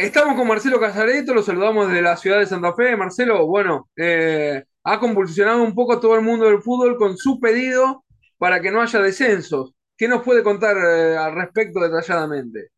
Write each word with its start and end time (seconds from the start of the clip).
Estamos 0.00 0.34
con 0.34 0.48
Marcelo 0.48 0.80
Casareto, 0.80 1.34
lo 1.34 1.42
saludamos 1.42 1.88
desde 1.88 2.00
la 2.00 2.16
ciudad 2.16 2.38
de 2.38 2.46
Santa 2.46 2.72
Fe. 2.74 2.96
Marcelo, 2.96 3.46
bueno, 3.46 3.90
eh, 3.96 4.64
ha 4.82 4.98
convulsionado 4.98 5.62
un 5.62 5.74
poco 5.74 6.00
todo 6.00 6.14
el 6.14 6.22
mundo 6.22 6.46
del 6.46 6.62
fútbol 6.62 6.96
con 6.96 7.18
su 7.18 7.38
pedido 7.38 8.06
para 8.38 8.62
que 8.62 8.70
no 8.70 8.80
haya 8.80 8.98
descensos. 8.98 9.74
¿Qué 9.98 10.08
nos 10.08 10.22
puede 10.22 10.42
contar 10.42 10.74
eh, 10.78 11.18
al 11.18 11.34
respecto 11.34 11.80
detalladamente? 11.80 12.70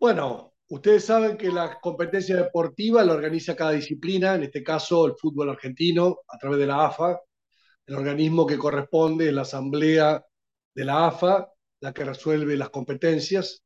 Bueno, 0.00 0.54
ustedes 0.68 1.04
saben 1.04 1.36
que 1.36 1.48
la 1.52 1.78
competencia 1.78 2.36
deportiva 2.36 3.04
la 3.04 3.12
organiza 3.12 3.54
cada 3.54 3.72
disciplina, 3.72 4.34
en 4.34 4.44
este 4.44 4.62
caso 4.62 5.04
el 5.04 5.12
fútbol 5.20 5.50
argentino, 5.50 6.20
a 6.26 6.38
través 6.38 6.58
de 6.58 6.66
la 6.66 6.86
AFA. 6.86 7.20
El 7.86 7.96
organismo 7.96 8.46
que 8.46 8.56
corresponde 8.56 9.28
es 9.28 9.34
la 9.34 9.42
asamblea 9.42 10.24
de 10.74 10.84
la 10.86 11.08
AFA, 11.08 11.52
la 11.82 11.92
que 11.92 12.04
resuelve 12.04 12.56
las 12.56 12.70
competencias. 12.70 13.62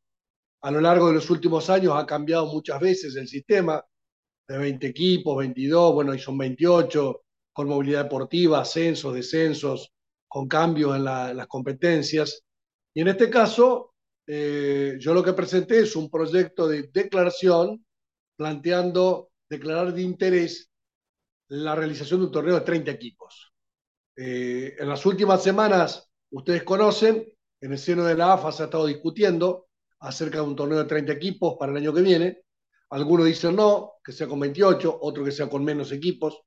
A 0.62 0.70
lo 0.70 0.80
largo 0.80 1.09
de 1.09 1.15
los 1.15 1.30
últimos 1.30 1.69
años 1.70 1.93
ha 1.95 2.06
cambiado 2.06 2.47
muchas 2.47 2.80
veces 2.80 3.15
el 3.15 3.29
sistema, 3.29 3.84
de 4.48 4.59
20 4.59 4.87
equipos, 4.87 5.37
22, 5.39 5.95
bueno, 5.95 6.15
y 6.15 6.19
son 6.19 6.39
28, 6.39 7.25
con 7.52 7.69
movilidad 7.69 8.05
deportiva, 8.05 8.61
ascensos, 8.61 9.15
descensos, 9.15 9.92
con 10.27 10.48
cambios 10.48 10.97
en, 10.97 11.05
las 11.05 11.47
competencias. 11.47 12.42
Y 12.95 13.02
en 13.02 13.09
este 13.09 13.29
caso, 13.29 13.95
eh, 14.27 14.97
yo 14.98 15.12
lo 15.12 15.23
que 15.23 15.33
presenté 15.34 15.80
es 15.80 15.95
un 15.95 16.09
proyecto 16.09 16.69
de 16.69 16.89
declaración 16.92 17.84
planteando 18.37 19.30
declarar 19.48 19.92
de 19.92 20.03
interés 20.03 20.70
la 21.48 21.75
realización 21.75 22.20
de 22.20 22.27
un 22.27 22.33
torneo 22.33 22.55
de 22.55 22.61
30 22.62 22.91
equipos. 22.91 23.53
Eh, 24.17 24.75
en 24.78 24.89
las 24.89 25.05
últimas 25.05 25.42
semanas, 25.42 26.09
ustedes 26.30 26.62
conocen, 26.62 27.36
en 27.66 27.73
el 27.73 27.79
seno 27.79 28.05
de 28.05 28.15
la 28.15 28.34
AFA 28.34 28.52
se 28.52 28.62
ha 28.62 28.66
estado 28.66 28.87
discutiendo 28.87 29.66
acerca 29.98 30.38
de 30.38 30.45
un 30.45 30.55
torneo 30.55 30.79
de 30.79 30.84
30 30.84 31.12
equipos 31.12 31.56
para 31.59 31.72
el 31.72 31.78
año 31.78 31.92
que 31.92 32.00
viene. 32.00 32.42
Algunos 32.91 33.27
dicen 33.27 33.56
no, 33.56 33.95
que 34.05 34.12
sea 34.12 34.28
con 34.28 34.39
28, 34.39 34.98
otros 35.03 35.27
que 35.27 35.33
sea 35.33 35.48
con 35.48 35.64
menos 35.64 35.91
equipos. 35.91 36.42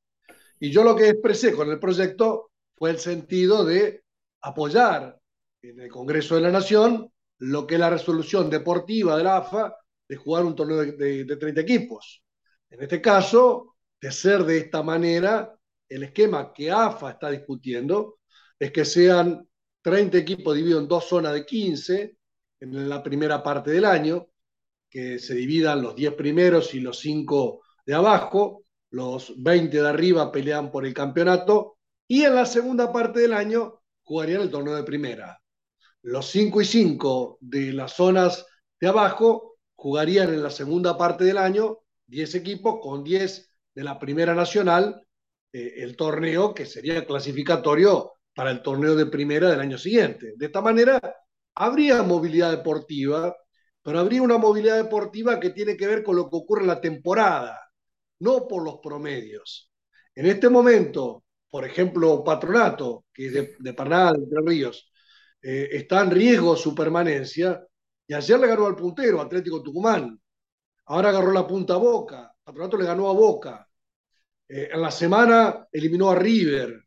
Y 0.61 0.71
yo 0.71 0.81
lo 0.81 0.95
que 0.95 1.09
expresé 1.09 1.53
con 1.53 1.69
el 1.69 1.77
proyecto 1.77 2.51
fue 2.73 2.91
el 2.91 2.99
sentido 2.99 3.65
de 3.65 4.03
apoyar 4.41 5.19
en 5.61 5.81
el 5.81 5.89
Congreso 5.89 6.35
de 6.35 6.41
la 6.41 6.51
Nación 6.51 7.11
lo 7.39 7.67
que 7.67 7.75
es 7.75 7.81
la 7.81 7.89
resolución 7.89 8.49
deportiva 8.49 9.17
de 9.17 9.23
la 9.25 9.37
AFA 9.37 9.75
de 10.07 10.15
jugar 10.15 10.45
un 10.45 10.55
torneo 10.55 10.77
de, 10.77 11.25
de 11.25 11.35
30 11.35 11.59
equipos. 11.59 12.23
En 12.69 12.81
este 12.81 13.01
caso, 13.01 13.75
de 13.99 14.09
ser 14.09 14.45
de 14.45 14.57
esta 14.57 14.83
manera, 14.83 15.53
el 15.89 16.03
esquema 16.03 16.53
que 16.53 16.71
AFA 16.71 17.11
está 17.11 17.29
discutiendo 17.29 18.19
es 18.57 18.71
que 18.71 18.85
sean 18.85 19.48
30 19.89 20.17
equipos 20.19 20.55
divididos 20.55 20.83
en 20.83 20.87
dos 20.87 21.05
zonas 21.07 21.33
de 21.33 21.45
15 21.45 22.15
en 22.59 22.89
la 22.89 23.01
primera 23.01 23.41
parte 23.41 23.71
del 23.71 23.85
año, 23.85 24.27
que 24.87 25.17
se 25.17 25.33
dividan 25.33 25.81
los 25.81 25.95
10 25.95 26.13
primeros 26.13 26.75
y 26.75 26.79
los 26.79 26.99
5 26.99 27.61
de 27.85 27.93
abajo, 27.95 28.63
los 28.91 29.33
20 29.41 29.81
de 29.81 29.87
arriba 29.87 30.31
pelean 30.31 30.71
por 30.71 30.85
el 30.85 30.93
campeonato, 30.93 31.77
y 32.07 32.23
en 32.23 32.35
la 32.35 32.45
segunda 32.45 32.91
parte 32.93 33.21
del 33.21 33.33
año 33.33 33.81
jugarían 34.03 34.41
el 34.41 34.51
torneo 34.51 34.75
de 34.75 34.83
primera. 34.83 35.41
Los 36.03 36.27
5 36.27 36.61
y 36.61 36.65
5 36.65 37.37
de 37.41 37.73
las 37.73 37.93
zonas 37.93 38.45
de 38.79 38.87
abajo 38.87 39.57
jugarían 39.75 40.31
en 40.33 40.43
la 40.43 40.51
segunda 40.51 40.97
parte 40.97 41.23
del 41.23 41.39
año 41.39 41.79
10 42.07 42.35
equipos 42.35 42.79
con 42.79 43.03
10 43.03 43.49
de 43.73 43.83
la 43.83 43.97
primera 43.97 44.35
nacional, 44.35 45.03
eh, 45.51 45.73
el 45.77 45.95
torneo 45.95 46.53
que 46.53 46.67
sería 46.67 47.05
clasificatorio 47.05 48.13
para 48.39 48.51
el 48.51 48.61
torneo 48.61 48.95
de 48.95 49.07
primera 49.07 49.49
del 49.49 49.59
año 49.59 49.77
siguiente. 49.77 50.31
De 50.37 50.45
esta 50.45 50.61
manera, 50.61 50.97
habría 51.55 52.03
movilidad 52.03 52.51
deportiva, 52.51 53.35
pero 53.83 53.99
habría 53.99 54.21
una 54.21 54.37
movilidad 54.37 54.77
deportiva 54.77 55.41
que 55.41 55.49
tiene 55.49 55.75
que 55.75 55.85
ver 55.85 56.03
con 56.03 56.15
lo 56.15 56.29
que 56.29 56.37
ocurre 56.37 56.61
en 56.61 56.67
la 56.67 56.79
temporada, 56.79 57.59
no 58.19 58.47
por 58.47 58.63
los 58.63 58.79
promedios. 58.81 59.69
En 60.15 60.25
este 60.25 60.47
momento, 60.47 61.25
por 61.49 61.65
ejemplo, 61.65 62.23
Patronato, 62.23 63.07
que 63.13 63.27
es 63.27 63.33
de, 63.33 63.41
de 63.59 63.73
de 63.73 63.73
Entre 63.73 64.41
Ríos, 64.41 64.89
eh, 65.41 65.67
está 65.73 66.01
en 66.01 66.11
riesgo 66.11 66.55
su 66.55 66.73
permanencia, 66.73 67.61
y 68.07 68.13
ayer 68.13 68.39
le 68.39 68.47
ganó 68.47 68.67
al 68.67 68.75
puntero, 68.77 69.19
Atlético 69.19 69.61
Tucumán. 69.61 70.17
Ahora 70.85 71.09
agarró 71.09 71.33
la 71.33 71.45
punta 71.45 71.73
a 71.73 71.77
Boca, 71.77 72.33
Patronato 72.41 72.77
le 72.77 72.85
ganó 72.85 73.09
a 73.09 73.13
Boca. 73.13 73.67
Eh, 74.47 74.69
en 74.71 74.81
la 74.81 74.91
semana 74.91 75.67
eliminó 75.73 76.09
a 76.09 76.15
River, 76.15 76.85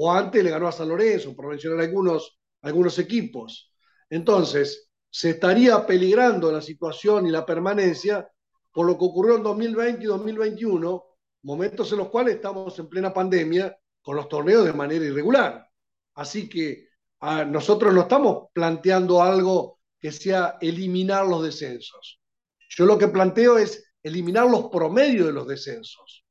o 0.00 0.12
antes 0.12 0.44
le 0.44 0.50
ganó 0.50 0.68
a 0.68 0.72
San 0.72 0.88
Lorenzo, 0.88 1.34
por 1.34 1.48
mencionar 1.48 1.80
algunos, 1.80 2.38
algunos 2.62 2.98
equipos. 3.00 3.72
Entonces, 4.08 4.90
se 5.10 5.30
estaría 5.30 5.84
peligrando 5.84 6.52
la 6.52 6.62
situación 6.62 7.26
y 7.26 7.30
la 7.32 7.44
permanencia 7.44 8.30
por 8.72 8.86
lo 8.86 8.96
que 8.96 9.04
ocurrió 9.04 9.36
en 9.36 9.42
2020 9.42 10.04
y 10.04 10.06
2021, 10.06 11.04
momentos 11.42 11.90
en 11.90 11.98
los 11.98 12.10
cuales 12.10 12.36
estamos 12.36 12.78
en 12.78 12.88
plena 12.88 13.12
pandemia 13.12 13.76
con 14.00 14.14
los 14.14 14.28
torneos 14.28 14.64
de 14.64 14.72
manera 14.72 15.04
irregular. 15.04 15.68
Así 16.14 16.48
que 16.48 16.86
a 17.18 17.44
nosotros 17.44 17.92
no 17.92 18.02
estamos 18.02 18.50
planteando 18.52 19.20
algo 19.20 19.80
que 19.98 20.12
sea 20.12 20.58
eliminar 20.60 21.26
los 21.26 21.42
descensos. 21.42 22.20
Yo 22.68 22.86
lo 22.86 22.98
que 22.98 23.08
planteo 23.08 23.58
es 23.58 23.92
eliminar 24.00 24.48
los 24.48 24.68
promedios 24.68 25.26
de 25.26 25.32
los 25.32 25.48
descensos. 25.48 26.24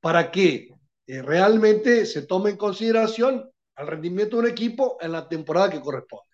¿Para 0.00 0.32
qué? 0.32 0.70
Eh, 1.06 1.22
realmente 1.22 2.06
se 2.06 2.22
tome 2.22 2.50
en 2.50 2.56
consideración 2.56 3.50
el 3.76 3.86
rendimiento 3.86 4.36
de 4.36 4.42
un 4.42 4.48
equipo 4.48 4.98
en 5.00 5.12
la 5.12 5.28
temporada 5.28 5.70
que 5.70 5.80
corresponde. 5.80 6.26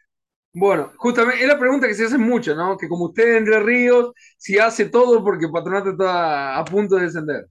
Bueno, 0.53 0.93
justamente 0.97 1.43
es 1.43 1.49
la 1.49 1.59
pregunta 1.59 1.87
que 1.87 1.95
se 1.95 2.07
hace 2.07 2.19
mucho, 2.19 2.55
¿no? 2.55 2.77
Que 2.77 2.89
como 2.89 3.07
usted 3.07 3.37
Entre 3.37 3.61
Ríos, 3.61 4.13
si 4.37 4.59
hace 4.59 4.87
todo 4.91 5.23
porque 5.23 5.49
Patronato 5.49 5.91
está 5.91 6.59
a 6.59 6.65
punto 6.65 6.97
de 6.97 7.05
descender. 7.05 7.47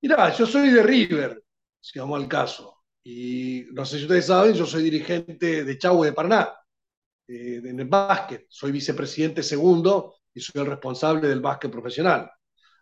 Mira, 0.00 0.32
yo 0.36 0.46
soy 0.46 0.70
de 0.70 0.82
River, 0.82 1.42
si 1.80 1.98
vamos 1.98 2.20
al 2.22 2.28
caso. 2.28 2.76
Y 3.02 3.66
no 3.72 3.84
sé 3.84 3.98
si 3.98 4.04
ustedes 4.04 4.26
saben, 4.26 4.54
yo 4.54 4.66
soy 4.66 4.82
dirigente 4.82 5.64
de 5.64 5.78
Chau 5.78 6.02
de 6.02 6.12
Paraná, 6.12 6.52
eh, 7.28 7.60
en 7.64 7.80
el 7.80 7.86
básquet. 7.88 8.46
Soy 8.48 8.72
vicepresidente 8.72 9.42
segundo 9.42 10.16
y 10.34 10.40
soy 10.40 10.62
el 10.62 10.68
responsable 10.68 11.28
del 11.28 11.40
básquet 11.40 11.70
profesional. 11.70 12.30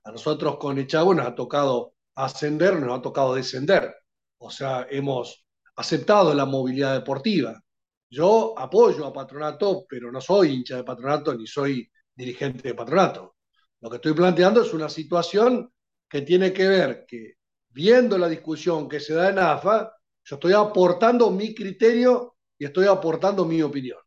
A 0.06 0.12
nosotros 0.12 0.56
con 0.58 0.78
Echagüe 0.78 1.16
nos 1.16 1.26
ha 1.26 1.34
tocado 1.34 1.94
ascender, 2.14 2.78
nos 2.78 2.96
ha 2.96 3.02
tocado 3.02 3.34
descender. 3.34 3.92
O 4.38 4.50
sea, 4.52 4.86
hemos 4.88 5.44
aceptado 5.74 6.32
la 6.32 6.44
movilidad 6.44 6.94
deportiva. 6.94 7.60
Yo 8.08 8.56
apoyo 8.56 9.04
a 9.04 9.12
Patronato, 9.12 9.84
pero 9.88 10.12
no 10.12 10.20
soy 10.20 10.54
hincha 10.54 10.76
de 10.76 10.84
Patronato 10.84 11.34
ni 11.34 11.44
soy 11.44 11.90
dirigente 12.14 12.68
de 12.68 12.74
Patronato. 12.74 13.34
Lo 13.80 13.90
que 13.90 13.96
estoy 13.96 14.12
planteando 14.12 14.62
es 14.62 14.72
una 14.72 14.88
situación 14.88 15.72
que 16.08 16.22
tiene 16.22 16.52
que 16.52 16.68
ver 16.68 17.04
que, 17.04 17.34
viendo 17.70 18.16
la 18.16 18.28
discusión 18.28 18.88
que 18.88 19.00
se 19.00 19.12
da 19.12 19.30
en 19.30 19.40
AFA, 19.40 19.92
yo 20.22 20.36
estoy 20.36 20.52
aportando 20.52 21.32
mi 21.32 21.52
criterio 21.52 22.36
y 22.56 22.64
estoy 22.64 22.86
aportando 22.86 23.44
mi 23.44 23.60
opinión. 23.60 23.98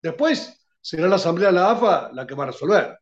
Después 0.00 0.64
será 0.80 1.08
la 1.08 1.16
Asamblea 1.16 1.48
de 1.48 1.54
la 1.54 1.72
AFA 1.72 2.12
la 2.12 2.24
que 2.24 2.36
va 2.36 2.44
a 2.44 2.52
resolver. 2.52 2.98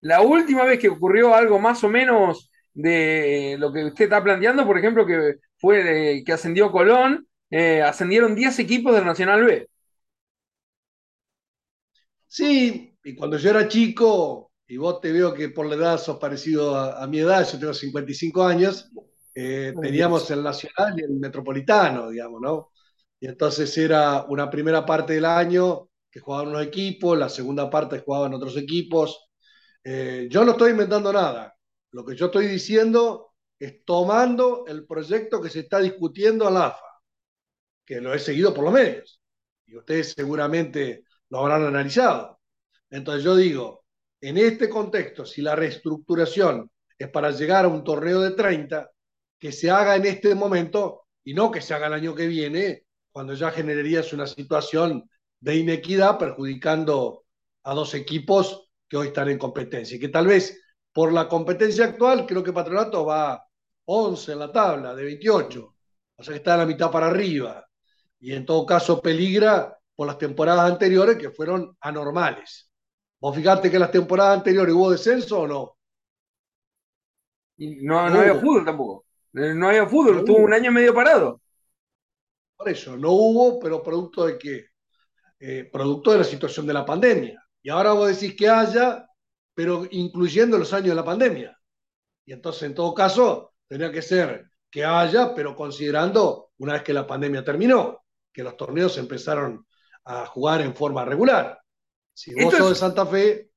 La 0.00 0.20
última 0.22 0.64
vez 0.64 0.78
que 0.78 0.88
ocurrió 0.88 1.34
algo 1.34 1.58
más 1.58 1.82
o 1.84 1.88
menos 1.88 2.50
de 2.72 3.56
lo 3.58 3.72
que 3.72 3.84
usted 3.86 4.04
está 4.04 4.22
planteando, 4.22 4.64
por 4.66 4.78
ejemplo, 4.78 5.04
que 5.04 5.36
fue 5.58 6.22
que 6.24 6.32
ascendió 6.32 6.70
Colón, 6.70 7.26
eh, 7.50 7.82
ascendieron 7.82 8.34
10 8.34 8.58
equipos 8.60 8.94
del 8.94 9.04
Nacional 9.04 9.44
B. 9.44 9.68
Sí, 12.26 12.94
y 13.02 13.16
cuando 13.16 13.38
yo 13.38 13.50
era 13.50 13.66
chico, 13.66 14.52
y 14.66 14.76
vos 14.76 15.00
te 15.00 15.10
veo 15.12 15.32
que 15.34 15.48
por 15.48 15.66
la 15.66 15.74
edad 15.74 15.98
sos 15.98 16.18
parecido 16.18 16.76
a, 16.76 17.06
mi 17.06 17.20
edad, 17.20 17.48
yo 17.50 17.58
tengo 17.58 17.74
55 17.74 18.44
años, 18.44 18.90
eh, 19.34 19.72
teníamos 19.80 20.30
el 20.30 20.42
Nacional 20.42 20.94
y 20.98 21.04
el 21.04 21.12
Metropolitano, 21.14 22.10
digamos, 22.10 22.40
¿no? 22.40 22.70
Y 23.18 23.26
entonces 23.26 23.76
era 23.78 24.24
una 24.28 24.50
primera 24.50 24.84
parte 24.86 25.14
del 25.14 25.24
año 25.24 25.88
que 26.10 26.20
jugaban 26.20 26.48
unos 26.48 26.66
equipos, 26.66 27.18
la 27.18 27.28
segunda 27.28 27.68
parte 27.70 28.00
jugaban 28.00 28.34
otros 28.34 28.56
equipos, 28.56 29.27
eh, 29.90 30.28
yo 30.28 30.44
no 30.44 30.50
estoy 30.52 30.72
inventando 30.72 31.10
nada. 31.10 31.56
Lo 31.92 32.04
que 32.04 32.14
yo 32.14 32.26
estoy 32.26 32.46
diciendo 32.46 33.32
es 33.58 33.86
tomando 33.86 34.66
el 34.66 34.86
proyecto 34.86 35.40
que 35.40 35.48
se 35.48 35.60
está 35.60 35.80
discutiendo 35.80 36.46
a 36.46 36.50
la 36.50 36.66
AFA, 36.66 37.00
que 37.86 37.98
lo 37.98 38.12
he 38.12 38.18
seguido 38.18 38.52
por 38.52 38.64
los 38.64 38.72
medios, 38.74 39.22
y 39.64 39.78
ustedes 39.78 40.12
seguramente 40.12 41.04
lo 41.30 41.38
habrán 41.38 41.64
analizado. 41.64 42.38
Entonces 42.90 43.24
yo 43.24 43.34
digo, 43.34 43.86
en 44.20 44.36
este 44.36 44.68
contexto, 44.68 45.24
si 45.24 45.40
la 45.40 45.56
reestructuración 45.56 46.70
es 46.98 47.08
para 47.08 47.30
llegar 47.30 47.64
a 47.64 47.68
un 47.68 47.82
torneo 47.82 48.20
de 48.20 48.32
30, 48.32 48.90
que 49.38 49.52
se 49.52 49.70
haga 49.70 49.96
en 49.96 50.04
este 50.04 50.34
momento 50.34 51.06
y 51.24 51.32
no 51.32 51.50
que 51.50 51.62
se 51.62 51.72
haga 51.72 51.86
el 51.86 51.94
año 51.94 52.14
que 52.14 52.26
viene, 52.26 52.84
cuando 53.10 53.32
ya 53.32 53.50
generarías 53.52 54.12
una 54.12 54.26
situación 54.26 55.08
de 55.40 55.56
inequidad 55.56 56.18
perjudicando 56.18 57.24
a 57.62 57.72
dos 57.72 57.94
equipos 57.94 58.67
que 58.88 58.96
hoy 58.96 59.08
están 59.08 59.28
en 59.28 59.38
competencia. 59.38 59.96
Y 59.96 60.00
que 60.00 60.08
tal 60.08 60.26
vez 60.26 60.60
por 60.92 61.12
la 61.12 61.28
competencia 61.28 61.84
actual, 61.84 62.26
creo 62.26 62.42
que 62.42 62.52
Patronato 62.52 63.04
va 63.04 63.44
11 63.84 64.32
en 64.32 64.38
la 64.38 64.52
tabla, 64.52 64.94
de 64.94 65.04
28. 65.04 65.74
O 66.16 66.22
sea 66.22 66.32
que 66.32 66.38
está 66.38 66.54
en 66.54 66.60
la 66.60 66.66
mitad 66.66 66.90
para 66.90 67.06
arriba. 67.06 67.66
Y 68.20 68.32
en 68.32 68.44
todo 68.44 68.66
caso 68.66 69.00
peligra 69.00 69.78
por 69.94 70.06
las 70.06 70.18
temporadas 70.18 70.70
anteriores 70.70 71.16
que 71.16 71.30
fueron 71.30 71.76
anormales. 71.80 72.70
¿Vos 73.20 73.34
fijaste 73.34 73.70
que 73.70 73.78
las 73.78 73.90
temporadas 73.90 74.38
anteriores 74.38 74.74
hubo 74.74 74.90
descenso 74.90 75.40
o 75.40 75.46
no? 75.46 75.76
No, 77.58 78.08
no, 78.08 78.20
había 78.20 78.34
fútbol 78.36 78.64
tampoco. 78.64 79.04
No 79.32 79.68
había 79.68 79.86
fútbol, 79.86 80.18
estuvo 80.18 80.38
un 80.38 80.52
año 80.52 80.70
medio 80.70 80.94
parado. 80.94 81.40
Por 82.56 82.68
eso, 82.68 82.96
no 82.96 83.10
hubo, 83.10 83.58
pero 83.58 83.82
producto 83.82 84.26
de 84.26 84.38
qué? 84.38 84.66
Eh, 85.40 85.68
producto 85.70 86.12
de 86.12 86.18
la 86.18 86.24
situación 86.24 86.66
de 86.66 86.72
la 86.72 86.84
pandemia. 86.84 87.47
Y 87.62 87.70
ahora 87.70 87.92
vos 87.92 88.08
decís 88.08 88.36
que 88.36 88.48
haya, 88.48 89.06
pero 89.54 89.86
incluyendo 89.90 90.58
los 90.58 90.72
años 90.72 90.90
de 90.90 90.94
la 90.94 91.04
pandemia. 91.04 91.58
Y 92.24 92.32
entonces, 92.32 92.62
en 92.64 92.74
todo 92.74 92.94
caso, 92.94 93.54
tendría 93.66 93.90
que 93.90 94.02
ser 94.02 94.50
que 94.70 94.84
haya, 94.84 95.34
pero 95.34 95.56
considerando 95.56 96.50
una 96.58 96.74
vez 96.74 96.82
que 96.82 96.92
la 96.92 97.06
pandemia 97.06 97.44
terminó, 97.44 98.04
que 98.32 98.42
los 98.42 98.56
torneos 98.56 98.96
empezaron 98.98 99.66
a 100.04 100.26
jugar 100.26 100.60
en 100.60 100.74
forma 100.74 101.04
regular. 101.04 101.60
Si 102.12 102.34
vos 102.34 102.54
sos 102.54 102.70
de 102.70 102.74
Santa 102.74 103.06
Fe, 103.06 103.50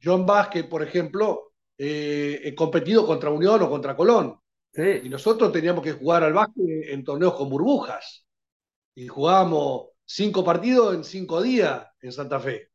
yo 0.00 0.14
en 0.14 0.26
básquet, 0.26 0.68
por 0.68 0.82
ejemplo, 0.82 1.52
eh, 1.78 2.40
he 2.42 2.54
competido 2.54 3.06
contra 3.06 3.30
Unión 3.30 3.62
o 3.62 3.70
contra 3.70 3.96
Colón. 3.96 4.38
Y 4.74 5.08
nosotros 5.08 5.52
teníamos 5.52 5.84
que 5.84 5.92
jugar 5.92 6.24
al 6.24 6.32
básquet 6.32 6.64
en 6.88 7.04
torneos 7.04 7.34
con 7.34 7.48
burbujas. 7.48 8.26
Y 8.94 9.06
jugábamos 9.06 9.90
cinco 10.04 10.44
partidos 10.44 10.94
en 10.94 11.04
cinco 11.04 11.42
días 11.42 11.86
en 12.00 12.12
Santa 12.12 12.40
Fe. 12.40 12.71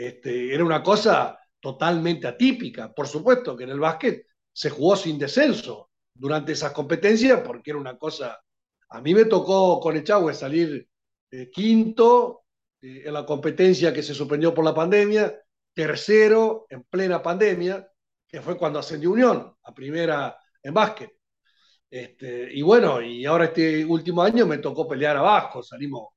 Este, 0.00 0.54
era 0.54 0.64
una 0.64 0.82
cosa 0.82 1.38
totalmente 1.60 2.26
atípica. 2.26 2.90
Por 2.90 3.06
supuesto 3.06 3.54
que 3.54 3.64
en 3.64 3.70
el 3.70 3.80
básquet 3.80 4.24
se 4.50 4.70
jugó 4.70 4.96
sin 4.96 5.18
descenso 5.18 5.90
durante 6.14 6.52
esas 6.52 6.72
competencias 6.72 7.42
porque 7.42 7.72
era 7.72 7.78
una 7.78 7.98
cosa... 7.98 8.40
A 8.88 9.00
mí 9.02 9.12
me 9.12 9.26
tocó 9.26 9.78
con 9.78 9.98
Echagüe 9.98 10.32
salir 10.32 10.88
eh, 11.30 11.50
quinto 11.50 12.44
eh, 12.80 13.02
en 13.04 13.12
la 13.12 13.26
competencia 13.26 13.92
que 13.92 14.02
se 14.02 14.14
suspendió 14.14 14.54
por 14.54 14.64
la 14.64 14.74
pandemia, 14.74 15.38
tercero 15.74 16.64
en 16.70 16.82
plena 16.84 17.22
pandemia, 17.22 17.86
que 18.26 18.40
fue 18.40 18.56
cuando 18.56 18.78
ascendió 18.78 19.10
Unión 19.10 19.54
a 19.62 19.74
primera 19.74 20.34
en 20.62 20.72
básquet. 20.72 21.10
Este, 21.90 22.48
y 22.50 22.62
bueno, 22.62 23.02
y 23.02 23.26
ahora 23.26 23.44
este 23.44 23.84
último 23.84 24.22
año 24.22 24.46
me 24.46 24.58
tocó 24.58 24.88
pelear 24.88 25.18
abajo, 25.18 25.62
salimos 25.62 26.08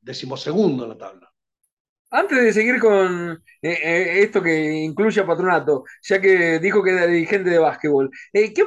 decimosegundo 0.00 0.82
en 0.82 0.90
la 0.90 0.98
tabla. 0.98 1.27
Antes 2.10 2.42
de 2.42 2.52
seguir 2.54 2.80
con 2.80 3.32
eh, 3.60 3.78
eh, 3.82 4.22
esto 4.22 4.42
que 4.42 4.72
incluye 4.76 5.20
a 5.20 5.26
Patronato, 5.26 5.84
ya 6.02 6.18
que 6.20 6.58
dijo 6.58 6.82
que 6.82 6.90
era 6.92 7.06
dirigente 7.06 7.50
de 7.50 7.58
básquetbol, 7.58 8.10
eh, 8.32 8.54
¿qué, 8.54 8.62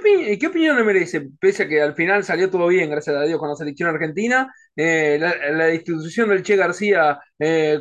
opinión 0.48 0.78
le 0.78 0.84
merece, 0.84 1.28
pese 1.40 1.64
a 1.64 1.68
que 1.68 1.82
al 1.82 1.96
final 1.96 2.24
salió 2.24 2.52
todo 2.52 2.68
bien, 2.68 2.92
gracias 2.92 3.16
a 3.16 3.24
Dios, 3.24 3.40
con 3.40 3.50
la 3.50 3.56
selección 3.56 3.90
argentina, 3.90 4.54
la, 4.76 5.52
la, 5.54 5.74
institución 5.74 6.30
del 6.30 6.44
Che 6.44 6.56
García 6.56 7.20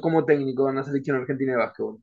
como 0.00 0.24
técnico 0.24 0.68
en 0.70 0.76
la 0.76 0.84
selección 0.84 1.16
argentina 1.18 1.52
de 1.52 1.58
básquetbol? 1.58 2.00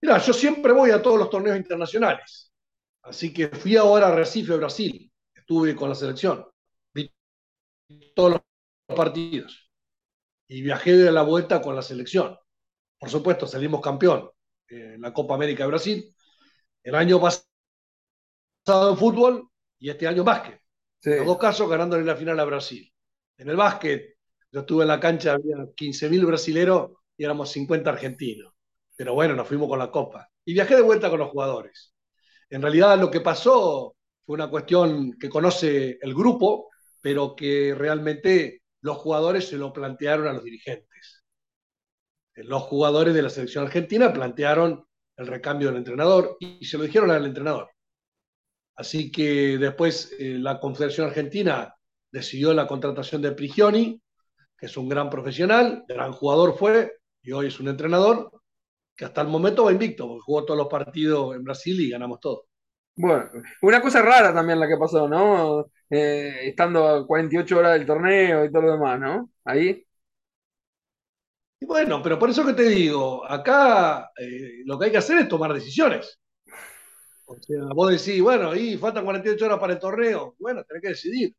Mira, 0.00 0.18
yo 0.18 0.32
siempre 0.32 0.72
voy 0.72 0.90
a 0.92 1.02
todos 1.02 1.18
los 1.18 1.30
torneos 1.30 1.56
internacionales. 1.56 2.52
Así 3.02 3.32
que 3.32 3.48
fui 3.48 3.76
ahora 3.76 4.08
a 4.08 4.14
Recife, 4.14 4.56
Brasil. 4.56 5.10
Estuve 5.34 5.74
con 5.76 5.88
la 5.88 5.94
selección. 5.94 6.46
Vi 6.94 7.12
todos 8.14 8.32
los 8.32 8.96
partidos. 8.96 9.65
Y 10.48 10.62
viajé 10.62 10.96
de 10.96 11.12
la 11.12 11.22
vuelta 11.22 11.60
con 11.60 11.74
la 11.74 11.82
selección. 11.82 12.36
Por 12.98 13.10
supuesto, 13.10 13.46
salimos 13.46 13.80
campeón 13.80 14.30
en 14.68 15.00
la 15.00 15.12
Copa 15.12 15.34
América 15.34 15.64
de 15.64 15.68
Brasil. 15.68 16.14
El 16.82 16.94
año 16.94 17.20
pasado 17.20 17.46
en 18.90 18.96
fútbol 18.96 19.50
y 19.78 19.90
este 19.90 20.06
año 20.06 20.18
en 20.20 20.24
básquet. 20.24 20.60
En 21.02 21.18
los 21.18 21.26
dos 21.26 21.38
casos 21.38 21.68
ganándole 21.68 22.04
la 22.04 22.16
final 22.16 22.38
a 22.40 22.44
Brasil. 22.44 22.92
En 23.38 23.48
el 23.48 23.56
básquet, 23.56 24.16
yo 24.50 24.60
estuve 24.60 24.82
en 24.82 24.88
la 24.88 25.00
cancha, 25.00 25.34
había 25.34 25.56
15.000 25.76 26.26
brasileros 26.26 26.92
y 27.16 27.24
éramos 27.24 27.50
50 27.50 27.90
argentinos. 27.90 28.52
Pero 28.96 29.14
bueno, 29.14 29.34
nos 29.34 29.46
fuimos 29.46 29.68
con 29.68 29.78
la 29.78 29.90
copa. 29.90 30.28
Y 30.44 30.54
viajé 30.54 30.76
de 30.76 30.82
vuelta 30.82 31.10
con 31.10 31.18
los 31.18 31.30
jugadores. 31.30 31.94
En 32.48 32.62
realidad 32.62 32.98
lo 32.98 33.10
que 33.10 33.20
pasó 33.20 33.96
fue 34.24 34.34
una 34.34 34.48
cuestión 34.48 35.12
que 35.18 35.28
conoce 35.28 35.98
el 36.00 36.14
grupo, 36.14 36.70
pero 37.00 37.36
que 37.36 37.74
realmente 37.76 38.62
los 38.80 38.96
jugadores 38.98 39.48
se 39.48 39.56
lo 39.56 39.72
plantearon 39.72 40.28
a 40.28 40.32
los 40.32 40.44
dirigentes. 40.44 41.24
Los 42.34 42.62
jugadores 42.64 43.14
de 43.14 43.22
la 43.22 43.30
selección 43.30 43.64
argentina 43.64 44.12
plantearon 44.12 44.86
el 45.16 45.26
recambio 45.26 45.68
del 45.68 45.78
entrenador 45.78 46.36
y 46.40 46.64
se 46.64 46.76
lo 46.76 46.84
dijeron 46.84 47.10
al 47.10 47.24
entrenador. 47.24 47.70
Así 48.76 49.10
que 49.10 49.56
después 49.58 50.14
eh, 50.18 50.36
la 50.38 50.60
Confederación 50.60 51.08
Argentina 51.08 51.74
decidió 52.12 52.52
la 52.52 52.66
contratación 52.66 53.22
de 53.22 53.32
Prigioni, 53.32 54.02
que 54.58 54.66
es 54.66 54.76
un 54.76 54.88
gran 54.88 55.08
profesional, 55.08 55.84
gran 55.88 56.12
jugador 56.12 56.56
fue 56.56 56.98
y 57.22 57.32
hoy 57.32 57.48
es 57.48 57.58
un 57.58 57.68
entrenador, 57.68 58.30
que 58.94 59.04
hasta 59.04 59.22
el 59.22 59.28
momento 59.28 59.64
va 59.64 59.72
invicto, 59.72 60.06
porque 60.06 60.22
jugó 60.24 60.44
todos 60.44 60.58
los 60.58 60.68
partidos 60.68 61.34
en 61.34 61.44
Brasil 61.44 61.80
y 61.80 61.90
ganamos 61.90 62.20
todos. 62.20 62.42
Bueno, 62.94 63.28
una 63.62 63.82
cosa 63.82 64.00
rara 64.00 64.32
también 64.32 64.60
la 64.60 64.68
que 64.68 64.76
pasó, 64.76 65.08
¿no? 65.08 65.66
Eh, 65.90 66.48
estando 66.48 66.86
a 66.88 67.06
48 67.06 67.58
horas 67.58 67.74
del 67.78 67.86
torneo 67.86 68.44
y 68.44 68.50
todo 68.52 68.62
lo 68.62 68.72
demás, 68.72 68.98
¿no? 69.00 69.30
Ahí. 69.44 69.84
Y 71.60 71.66
bueno, 71.66 72.02
pero 72.02 72.18
por 72.18 72.30
eso 72.30 72.44
que 72.46 72.52
te 72.52 72.64
digo, 72.68 73.24
acá 73.24 74.10
eh, 74.18 74.62
lo 74.64 74.78
que 74.78 74.86
hay 74.86 74.90
que 74.92 74.98
hacer 74.98 75.18
es 75.18 75.28
tomar 75.28 75.52
decisiones. 75.52 76.18
O 77.26 77.36
sea, 77.40 77.64
vos 77.74 77.90
decís, 77.90 78.22
bueno, 78.22 78.50
ahí 78.50 78.76
faltan 78.78 79.04
48 79.04 79.46
horas 79.46 79.58
para 79.58 79.72
el 79.74 79.78
torneo. 79.80 80.36
Bueno, 80.38 80.62
tenés 80.64 80.82
que 80.82 80.88
decidir. 80.90 81.34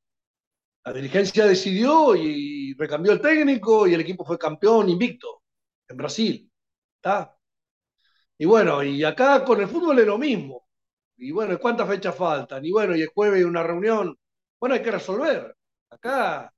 La 0.86 0.94
dirigencia 0.94 1.46
decidió 1.46 2.16
y 2.16 2.76
recambió 2.78 3.14
el 3.14 3.22
técnico 3.22 3.88
y 3.88 3.94
el 3.96 4.02
equipo 4.02 4.26
fue 4.26 4.40
campeón 4.40 4.90
invicto 4.90 5.44
en 5.90 5.98
Brasil. 5.98 6.52
¿Está? 6.98 7.36
Y 8.38 8.46
bueno, 8.46 8.84
y 8.84 9.04
acá 9.04 9.44
con 9.46 9.62
el 9.62 9.68
fútbol 9.68 10.00
es 10.00 10.06
lo 10.08 10.18
mismo. 10.18 10.68
Y 11.18 11.32
bueno, 11.32 11.58
¿cuántas 11.60 11.88
fechas 11.90 12.16
faltan? 12.16 12.64
Y 12.66 12.72
bueno, 12.72 12.96
y 12.96 13.02
el 13.02 13.08
jueves 13.10 13.46
una 13.46 13.64
reunión. 13.64 14.18
Bueno, 14.60 14.76
hay 14.76 14.82
que 14.82 14.92
resolver. 14.92 15.56
Acá, 15.90 16.52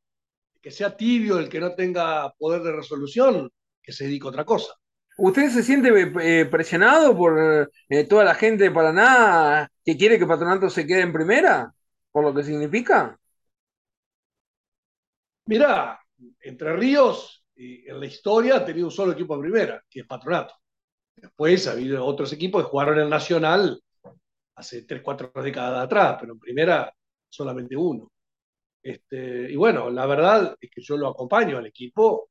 que 0.62 0.72
sea 0.72 0.96
tibio 0.96 1.40
el 1.40 1.50
que 1.50 1.60
no 1.60 1.76
tenga 1.76 2.32
poder 2.38 2.62
de 2.62 2.72
resolución, 2.74 3.50
que 3.82 3.92
se 3.92 4.06
dedique 4.06 4.26
a 4.26 4.30
otra 4.30 4.46
cosa. 4.46 4.74
¿Usted 5.18 5.50
se 5.50 5.64
siente 5.64 5.90
eh, 6.22 6.46
presionado 6.46 7.16
por 7.16 7.70
eh, 7.90 8.04
toda 8.06 8.24
la 8.24 8.36
gente 8.36 8.66
de 8.66 8.72
Paraná 8.72 9.70
que 9.84 9.98
quiere 9.98 10.18
que 10.18 10.26
Patronato 10.26 10.70
se 10.70 10.88
quede 10.88 11.02
en 11.02 11.14
primera? 11.14 11.74
¿Por 12.12 12.24
lo 12.24 12.34
que 12.34 12.44
significa? 12.44 13.18
Mirá, 15.46 16.00
Entre 16.42 16.76
Ríos 16.76 17.44
en 17.56 18.00
la 18.00 18.06
historia 18.06 18.58
ha 18.58 18.66
tenido 18.66 18.88
un 18.88 18.92
solo 18.92 19.12
equipo 19.12 19.36
en 19.36 19.42
primera, 19.42 19.84
que 19.90 20.02
es 20.02 20.08
Patronato. 20.08 20.54
Después 21.16 21.68
ha 21.68 21.74
habido 21.74 22.06
otros 22.06 22.32
equipos 22.32 22.64
que 22.64 22.70
jugaron 22.70 22.96
en 22.96 23.04
el 23.04 23.10
Nacional 23.10 23.82
hace 24.56 24.84
3, 24.84 25.02
4 25.02 25.32
décadas 25.44 25.84
atrás, 25.84 26.18
pero 26.20 26.34
en 26.34 26.40
primera 26.40 26.94
solamente 27.30 27.76
uno. 27.76 28.12
Este, 28.82 29.52
y 29.52 29.56
bueno, 29.56 29.90
la 29.90 30.06
verdad 30.06 30.56
es 30.60 30.70
que 30.70 30.82
yo 30.82 30.98
lo 30.98 31.10
acompaño 31.10 31.58
al 31.58 31.66
equipo 31.66 32.30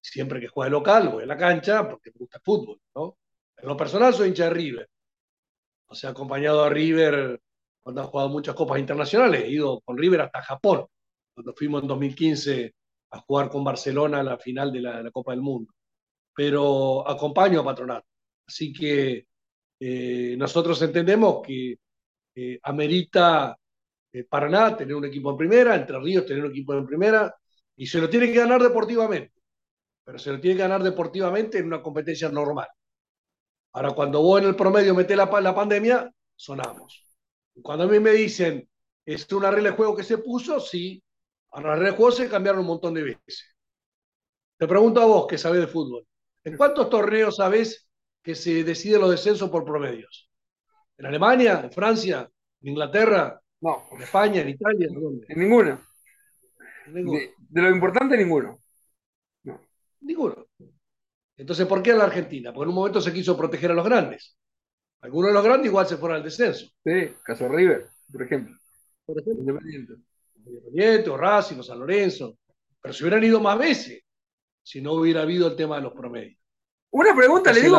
siempre 0.00 0.40
que 0.40 0.48
juega 0.48 0.70
local, 0.70 1.08
voy 1.08 1.24
a 1.24 1.26
la 1.26 1.36
cancha 1.36 1.88
porque 1.88 2.10
me 2.10 2.18
gusta 2.18 2.38
el 2.38 2.42
fútbol. 2.42 2.80
¿no? 2.94 3.18
En 3.56 3.68
lo 3.68 3.76
personal 3.76 4.14
soy 4.14 4.28
hincha 4.28 4.44
de 4.44 4.50
River. 4.50 4.88
O 5.88 5.94
sea, 5.94 6.10
acompañado 6.10 6.64
a 6.64 6.68
River 6.68 7.40
cuando 7.82 8.02
ha 8.02 8.04
jugado 8.04 8.28
muchas 8.28 8.54
copas 8.54 8.78
internacionales. 8.78 9.44
He 9.44 9.50
ido 9.50 9.80
con 9.80 9.96
River 9.96 10.22
hasta 10.22 10.42
Japón, 10.42 10.86
cuando 11.34 11.54
fuimos 11.54 11.82
en 11.82 11.88
2015 11.88 12.74
a 13.10 13.20
jugar 13.20 13.48
con 13.48 13.64
Barcelona 13.64 14.22
la 14.22 14.38
final 14.38 14.72
de 14.72 14.80
la, 14.80 14.98
de 14.98 15.04
la 15.04 15.10
Copa 15.10 15.32
del 15.32 15.40
Mundo. 15.40 15.72
Pero 16.34 17.08
acompaño 17.08 17.60
a 17.60 17.64
Patronato. 17.64 18.06
Así 18.46 18.72
que 18.72 19.26
eh, 19.80 20.34
nosotros 20.36 20.80
entendemos 20.82 21.40
que 21.44 21.78
eh, 22.34 22.60
amerita 22.62 23.56
eh, 24.12 24.24
Paraná 24.24 24.76
tener 24.76 24.94
un 24.94 25.04
equipo 25.04 25.30
en 25.30 25.36
primera, 25.36 25.74
Entre 25.74 25.98
Ríos 25.98 26.26
tener 26.26 26.44
un 26.44 26.50
equipo 26.50 26.74
en 26.74 26.86
primera, 26.86 27.34
y 27.76 27.86
se 27.86 28.00
lo 28.00 28.08
tiene 28.08 28.26
que 28.26 28.38
ganar 28.38 28.62
deportivamente, 28.62 29.32
pero 30.04 30.18
se 30.18 30.32
lo 30.32 30.40
tiene 30.40 30.56
que 30.56 30.62
ganar 30.62 30.82
deportivamente 30.82 31.58
en 31.58 31.66
una 31.66 31.82
competencia 31.82 32.28
normal. 32.28 32.68
Ahora, 33.72 33.90
cuando 33.92 34.22
vos 34.22 34.40
en 34.40 34.48
el 34.48 34.56
promedio 34.56 34.94
metés 34.94 35.16
la, 35.16 35.26
la 35.40 35.54
pandemia, 35.54 36.10
sonamos. 36.34 37.04
Cuando 37.62 37.84
a 37.84 37.88
mí 37.88 38.00
me 38.00 38.12
dicen, 38.12 38.68
es 39.04 39.30
una 39.32 39.50
regla 39.50 39.70
de 39.70 39.76
juego 39.76 39.96
que 39.96 40.04
se 40.04 40.18
puso, 40.18 40.60
sí, 40.60 41.02
a 41.52 41.60
la 41.60 41.74
regla 41.74 41.90
de 41.90 41.96
juego 41.96 42.12
se 42.12 42.28
cambiaron 42.28 42.60
un 42.60 42.66
montón 42.66 42.94
de 42.94 43.02
veces. 43.02 43.56
Te 44.56 44.66
pregunto 44.66 45.00
a 45.00 45.06
vos, 45.06 45.26
que 45.26 45.38
sabés 45.38 45.60
de 45.60 45.66
fútbol, 45.66 46.06
¿en 46.44 46.56
cuántos 46.56 46.90
torneos 46.90 47.36
sabés 47.36 47.88
que 48.28 48.34
se 48.34 48.62
deciden 48.62 49.00
los 49.00 49.10
descensos 49.10 49.48
por 49.48 49.64
promedios. 49.64 50.28
¿En 50.98 51.06
Alemania? 51.06 51.60
¿En 51.64 51.72
Francia? 51.72 52.30
¿En 52.60 52.68
Inglaterra? 52.68 53.40
No. 53.60 53.88
¿En 53.92 54.02
España? 54.02 54.40
¿En 54.42 54.48
Italia? 54.50 54.88
¿En 54.88 55.00
dónde? 55.00 55.26
En 55.28 55.38
ninguno. 55.38 55.80
De, 56.86 57.34
lo 57.50 57.70
importante, 57.70 58.16
ninguno. 58.16 58.60
No. 59.44 59.60
Ninguno. 60.00 60.46
Entonces, 61.36 61.66
¿por 61.66 61.82
qué 61.82 61.90
en 61.90 61.98
la 61.98 62.04
Argentina? 62.04 62.52
Porque 62.52 62.64
en 62.64 62.70
un 62.70 62.74
momento 62.74 63.00
se 63.00 63.12
quiso 63.12 63.36
proteger 63.36 63.70
a 63.70 63.74
los 63.74 63.84
grandes. 63.84 64.36
Algunos 65.00 65.30
de 65.30 65.34
los 65.34 65.44
grandes 65.44 65.66
igual 65.68 65.86
se 65.86 65.96
fueron 65.96 66.16
al 66.18 66.24
descenso. 66.24 66.66
Sí, 66.84 67.14
caso 67.22 67.48
River, 67.48 67.86
por 68.10 68.22
ejemplo. 68.22 68.56
Por 69.06 69.20
ejemplo. 69.20 69.42
Independiente. 69.42 69.92
Independiente, 70.44 71.10
o 71.10 71.16
Racing, 71.16 71.58
o 71.58 71.62
San 71.62 71.78
Lorenzo. 71.78 72.36
pero 72.80 72.92
se 72.92 73.04
hubieran 73.04 73.22
ido 73.22 73.40
más 73.40 73.58
veces 73.58 74.02
si 74.62 74.80
no 74.82 74.92
hubiera 74.94 75.22
habido 75.22 75.48
el 75.48 75.56
tema 75.56 75.76
de 75.76 75.82
los 75.82 75.92
promedios. 75.92 76.38
Una 76.90 77.14
pregunta, 77.14 77.52
le 77.52 77.62
digo. 77.62 77.78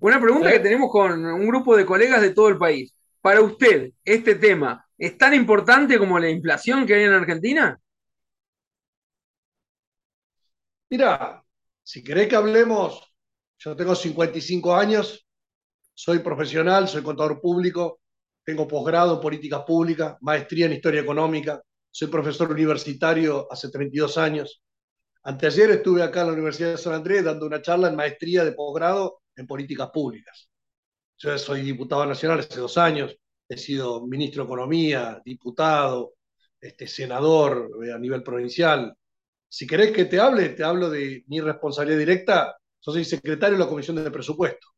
una 0.00 0.20
pregunta 0.20 0.50
que 0.50 0.56
¿Eh? 0.56 0.60
tenemos 0.60 0.90
con 0.90 1.24
un 1.24 1.46
grupo 1.46 1.76
de 1.76 1.84
colegas 1.84 2.20
de 2.22 2.32
todo 2.32 2.48
el 2.48 2.56
país. 2.56 2.95
Para 3.26 3.40
usted, 3.40 3.90
este 4.04 4.36
tema, 4.36 4.86
¿es 4.96 5.18
tan 5.18 5.34
importante 5.34 5.98
como 5.98 6.16
la 6.16 6.30
inflación 6.30 6.86
que 6.86 6.94
hay 6.94 7.02
en 7.02 7.12
Argentina? 7.12 7.76
Mira, 10.88 11.42
si 11.82 12.04
querés 12.04 12.28
que 12.28 12.36
hablemos, 12.36 13.02
yo 13.58 13.74
tengo 13.74 13.96
55 13.96 14.76
años, 14.76 15.26
soy 15.92 16.20
profesional, 16.20 16.86
soy 16.86 17.02
contador 17.02 17.40
público, 17.40 17.98
tengo 18.44 18.68
posgrado 18.68 19.16
en 19.16 19.20
políticas 19.20 19.64
públicas, 19.66 20.16
maestría 20.20 20.66
en 20.66 20.74
historia 20.74 21.00
económica, 21.00 21.60
soy 21.90 22.06
profesor 22.06 22.52
universitario 22.52 23.48
hace 23.50 23.70
32 23.70 24.18
años. 24.18 24.62
Anteayer 25.24 25.70
estuve 25.70 26.04
acá 26.04 26.20
en 26.20 26.26
la 26.28 26.32
Universidad 26.34 26.70
de 26.70 26.78
San 26.78 26.92
Andrés 26.92 27.24
dando 27.24 27.44
una 27.44 27.60
charla 27.60 27.88
en 27.88 27.96
maestría 27.96 28.44
de 28.44 28.52
posgrado 28.52 29.22
en 29.34 29.48
políticas 29.48 29.90
públicas. 29.90 30.48
Yo 31.18 31.38
soy 31.38 31.62
diputado 31.62 32.04
nacional 32.04 32.40
hace 32.40 32.60
dos 32.60 32.76
años, 32.76 33.16
he 33.48 33.56
sido 33.56 34.06
ministro 34.06 34.42
de 34.42 34.48
Economía, 34.48 35.22
diputado, 35.24 36.14
este, 36.60 36.86
senador 36.86 37.70
eh, 37.84 37.92
a 37.92 37.98
nivel 37.98 38.22
provincial. 38.22 38.94
Si 39.48 39.66
querés 39.66 39.92
que 39.92 40.04
te 40.06 40.20
hable, 40.20 40.50
te 40.50 40.64
hablo 40.64 40.90
de 40.90 41.24
mi 41.28 41.40
responsabilidad 41.40 41.98
directa. 41.98 42.56
Yo 42.82 42.92
soy 42.92 43.04
secretario 43.04 43.56
de 43.56 43.64
la 43.64 43.70
Comisión 43.70 43.96
de 43.96 44.10
Presupuesto. 44.10 44.68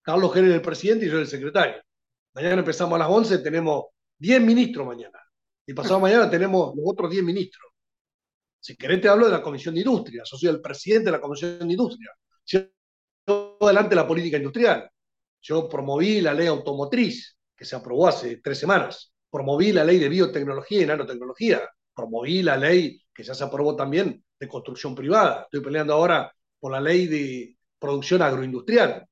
Carlos 0.00 0.32
Género 0.32 0.52
es 0.52 0.56
el 0.56 0.62
presidente 0.62 1.06
y 1.06 1.10
yo 1.10 1.18
el 1.18 1.26
secretario. 1.26 1.82
Mañana 2.34 2.60
empezamos 2.60 2.94
a 2.96 2.98
las 3.00 3.08
11, 3.08 3.38
tenemos 3.38 3.84
10 4.18 4.40
ministros 4.40 4.86
mañana. 4.86 5.18
Y 5.66 5.74
pasado 5.74 6.00
mañana 6.00 6.30
tenemos 6.30 6.74
los 6.74 6.84
otros 6.86 7.10
10 7.10 7.22
ministros. 7.24 7.70
Si 8.60 8.76
querés 8.76 9.00
te 9.00 9.08
hablo 9.08 9.26
de 9.26 9.32
la 9.32 9.42
Comisión 9.42 9.74
de 9.74 9.80
Industria. 9.80 10.22
Yo 10.24 10.36
soy 10.36 10.48
el 10.48 10.60
presidente 10.60 11.06
de 11.06 11.12
la 11.12 11.20
Comisión 11.20 11.58
de 11.58 11.72
Industria. 11.72 12.10
Yo 12.46 12.60
adelante 13.60 13.94
la 13.94 14.06
política 14.06 14.36
industrial. 14.36 14.88
Yo 15.42 15.68
promoví 15.68 16.20
la 16.20 16.32
ley 16.32 16.46
automotriz, 16.46 17.36
que 17.56 17.64
se 17.64 17.76
aprobó 17.76 18.08
hace 18.08 18.36
tres 18.38 18.58
semanas. 18.58 19.12
Promoví 19.30 19.72
la 19.72 19.84
ley 19.84 19.98
de 19.98 20.08
biotecnología 20.08 20.82
y 20.82 20.86
nanotecnología. 20.86 21.68
Promoví 21.94 22.42
la 22.42 22.56
ley 22.56 23.02
que 23.12 23.22
ya 23.22 23.34
se 23.34 23.44
aprobó 23.44 23.76
también 23.76 24.24
de 24.38 24.48
construcción 24.48 24.94
privada. 24.94 25.42
Estoy 25.42 25.60
peleando 25.60 25.94
ahora 25.94 26.32
por 26.60 26.72
la 26.72 26.80
ley 26.80 27.06
de 27.06 27.56
producción 27.78 28.22
agroindustrial. 28.22 29.06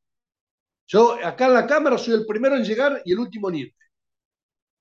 Yo 0.87 1.15
acá 1.25 1.47
en 1.47 1.55
la 1.55 1.67
Cámara 1.67 1.99
soy 1.99 2.15
el 2.15 2.27
primero 2.27 2.57
en 2.57 2.65
llegar 2.65 3.03
y 3.05 3.13
el 3.13 3.19
último 3.19 3.49
en 3.49 3.57
irme. 3.57 3.75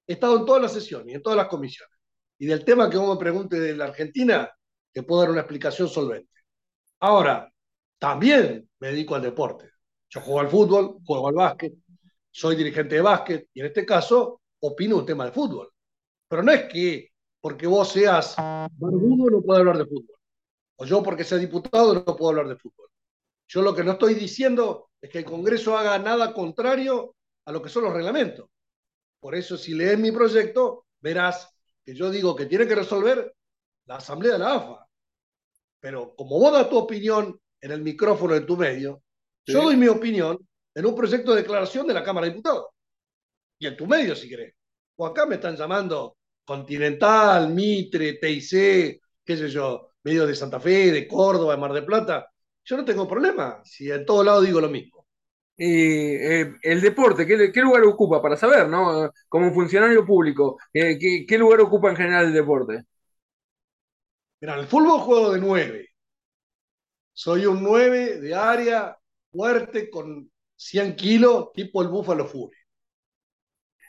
He 0.08 0.14
estado 0.14 0.38
en 0.40 0.46
todas 0.46 0.62
las 0.62 0.74
sesiones 0.74 1.10
y 1.10 1.16
en 1.16 1.22
todas 1.22 1.38
las 1.38 1.48
comisiones. 1.48 1.96
Y 2.38 2.46
del 2.46 2.64
tema 2.64 2.90
que 2.90 2.98
vos 2.98 3.16
me 3.16 3.20
pregunte 3.20 3.60
de 3.60 3.76
la 3.76 3.86
Argentina, 3.86 4.50
te 4.92 5.04
puedo 5.04 5.22
dar 5.22 5.32
una 5.32 5.42
explicación 5.42 5.88
solvente. 5.90 6.32
Ahora, 7.00 7.52
también 8.00 8.70
me 8.80 8.88
dedico 8.90 9.16
al 9.16 9.22
deporte. 9.22 9.70
Yo 10.10 10.22
juego 10.22 10.40
al 10.40 10.50
fútbol, 10.50 10.98
juego 11.06 11.28
al 11.28 11.36
básquet, 11.36 11.74
soy 12.32 12.56
dirigente 12.56 12.96
de 12.96 13.02
básquet 13.02 13.50
y 13.54 13.60
en 13.60 13.68
este 13.68 13.86
caso 13.86 14.42
opino 14.60 14.98
un 14.98 15.06
tema 15.06 15.26
de 15.26 15.32
fútbol. 15.32 15.72
Pero 16.28 16.44
no 16.44 16.52
es 16.52 16.66
que 16.66 17.12
porque 17.42 17.68
vos 17.68 17.90
seas 17.90 18.36
barbudo 18.38 19.30
no 19.30 19.42
puedo 19.42 19.60
hablar 19.60 19.78
de 19.78 19.86
fútbol. 19.86 20.18
O 20.78 20.86
yo 20.86 21.04
porque 21.04 21.24
sea 21.24 21.38
diputado 21.38 21.94
no 21.94 22.16
puedo 22.16 22.30
hablar 22.30 22.48
de 22.48 22.56
fútbol. 22.56 22.90
Yo 23.48 23.62
lo 23.62 23.76
que 23.76 23.84
no 23.84 23.94
estoy 23.94 24.14
diciendo 24.14 24.90
es 25.02 25.10
que 25.10 25.20
el 25.20 25.26
Congreso 25.26 25.78
haga 25.78 25.98
nada 26.00 26.34
contrario 26.34 27.16
a 27.46 27.52
lo 27.52 27.62
que 27.62 27.70
son 27.70 27.84
los 27.84 27.94
reglamentos. 27.94 28.48
Por 29.20 29.36
eso, 29.36 29.58
si 29.58 29.74
lees 29.74 30.00
mi 30.00 30.12
proyecto, 30.12 30.86
verás 31.02 31.50
que 31.84 31.94
yo 31.94 32.10
digo 32.10 32.36
que 32.36 32.46
tiene 32.46 32.68
que 32.68 32.76
resolver 32.76 33.36
la 33.86 33.96
Asamblea 33.96 34.34
de 34.34 34.40
la 34.40 34.54
AFA. 34.56 34.88
Pero 35.80 36.16
como 36.16 36.40
vos 36.40 36.54
das 36.54 36.70
tu 36.70 36.78
opinión 36.78 37.40
en 37.62 37.72
el 37.72 37.82
micrófono 37.82 38.34
de 38.34 38.42
tu 38.42 38.56
medio, 38.56 39.02
yo 39.50 39.64
doy 39.64 39.76
mi 39.76 39.88
opinión 39.88 40.38
en 40.74 40.86
un 40.86 40.96
proyecto 40.96 41.34
de 41.34 41.42
declaración 41.42 41.88
de 41.88 41.94
la 41.94 42.04
Cámara 42.04 42.26
de 42.28 42.34
Diputados. 42.34 42.68
Y 43.58 43.68
en 43.68 43.76
tu 43.76 43.86
medio, 43.86 44.16
si 44.16 44.30
querés. 44.30 44.54
O 44.96 45.06
acá 45.06 45.26
me 45.26 45.36
están 45.36 45.56
llamando 45.56 46.18
Continental, 46.46 47.54
Mitre, 47.54 48.14
TIC, 48.14 49.02
qué 49.24 49.38
sé 49.38 49.50
yo, 49.50 49.92
medio 50.04 50.26
de 50.26 50.36
Santa 50.36 50.60
Fe, 50.60 50.92
de 50.92 51.08
Córdoba, 51.08 51.54
de 51.54 51.60
Mar 51.62 51.74
del 51.74 51.86
Plata. 51.86 52.28
Yo 52.64 52.78
no 52.78 52.86
tengo 52.86 53.08
problema, 53.08 53.62
si 53.64 53.92
en 53.92 54.06
todos 54.06 54.26
lados 54.26 54.46
digo 54.46 54.62
lo 54.62 54.70
mismo. 54.70 55.06
Y 55.58 56.16
eh, 56.16 56.54
el 56.62 56.80
deporte, 56.82 57.28
¿qué, 57.28 57.62
lugar 57.62 57.84
ocupa? 57.84 58.22
Para 58.22 58.38
saber, 58.38 58.70
¿no? 58.70 59.12
Como 59.28 59.54
funcionario 59.54 60.06
público, 60.06 60.58
eh, 60.74 60.98
¿qué, 61.28 61.38
lugar 61.38 61.60
ocupa 61.62 61.90
en 61.90 61.98
general 61.98 62.26
el 62.28 62.34
deporte? 62.34 62.84
Mira, 64.40 64.58
el 64.58 64.68
fútbol 64.68 65.00
juego 65.02 65.34
de 65.34 65.40
nueve. 65.40 65.90
Soy 67.12 67.46
un 67.46 67.62
nueve 67.62 68.22
de 68.22 68.34
área 68.34 68.98
fuerte 69.32 69.90
con 69.90 70.30
100 70.56 70.96
kilos, 70.96 71.52
tipo 71.54 71.82
el 71.82 71.88
Búfalo 71.88 72.26
Fury. 72.26 72.58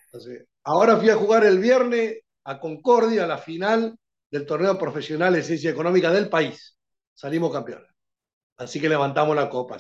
Entonces, 0.06 0.46
ahora 0.64 0.96
fui 0.96 1.10
a 1.10 1.16
jugar 1.16 1.44
el 1.44 1.58
viernes 1.58 2.20
a 2.44 2.58
Concordia, 2.58 3.24
a 3.24 3.28
la 3.28 3.38
final 3.38 3.96
del 4.30 4.46
torneo 4.46 4.78
profesional 4.78 5.34
de 5.34 5.42
ciencia 5.42 5.70
económica 5.70 6.10
del 6.10 6.28
país. 6.28 6.76
Salimos 7.14 7.52
campeones. 7.52 7.88
Así 8.56 8.80
que 8.80 8.88
levantamos 8.88 9.34
la 9.34 9.48
copa. 9.48 9.78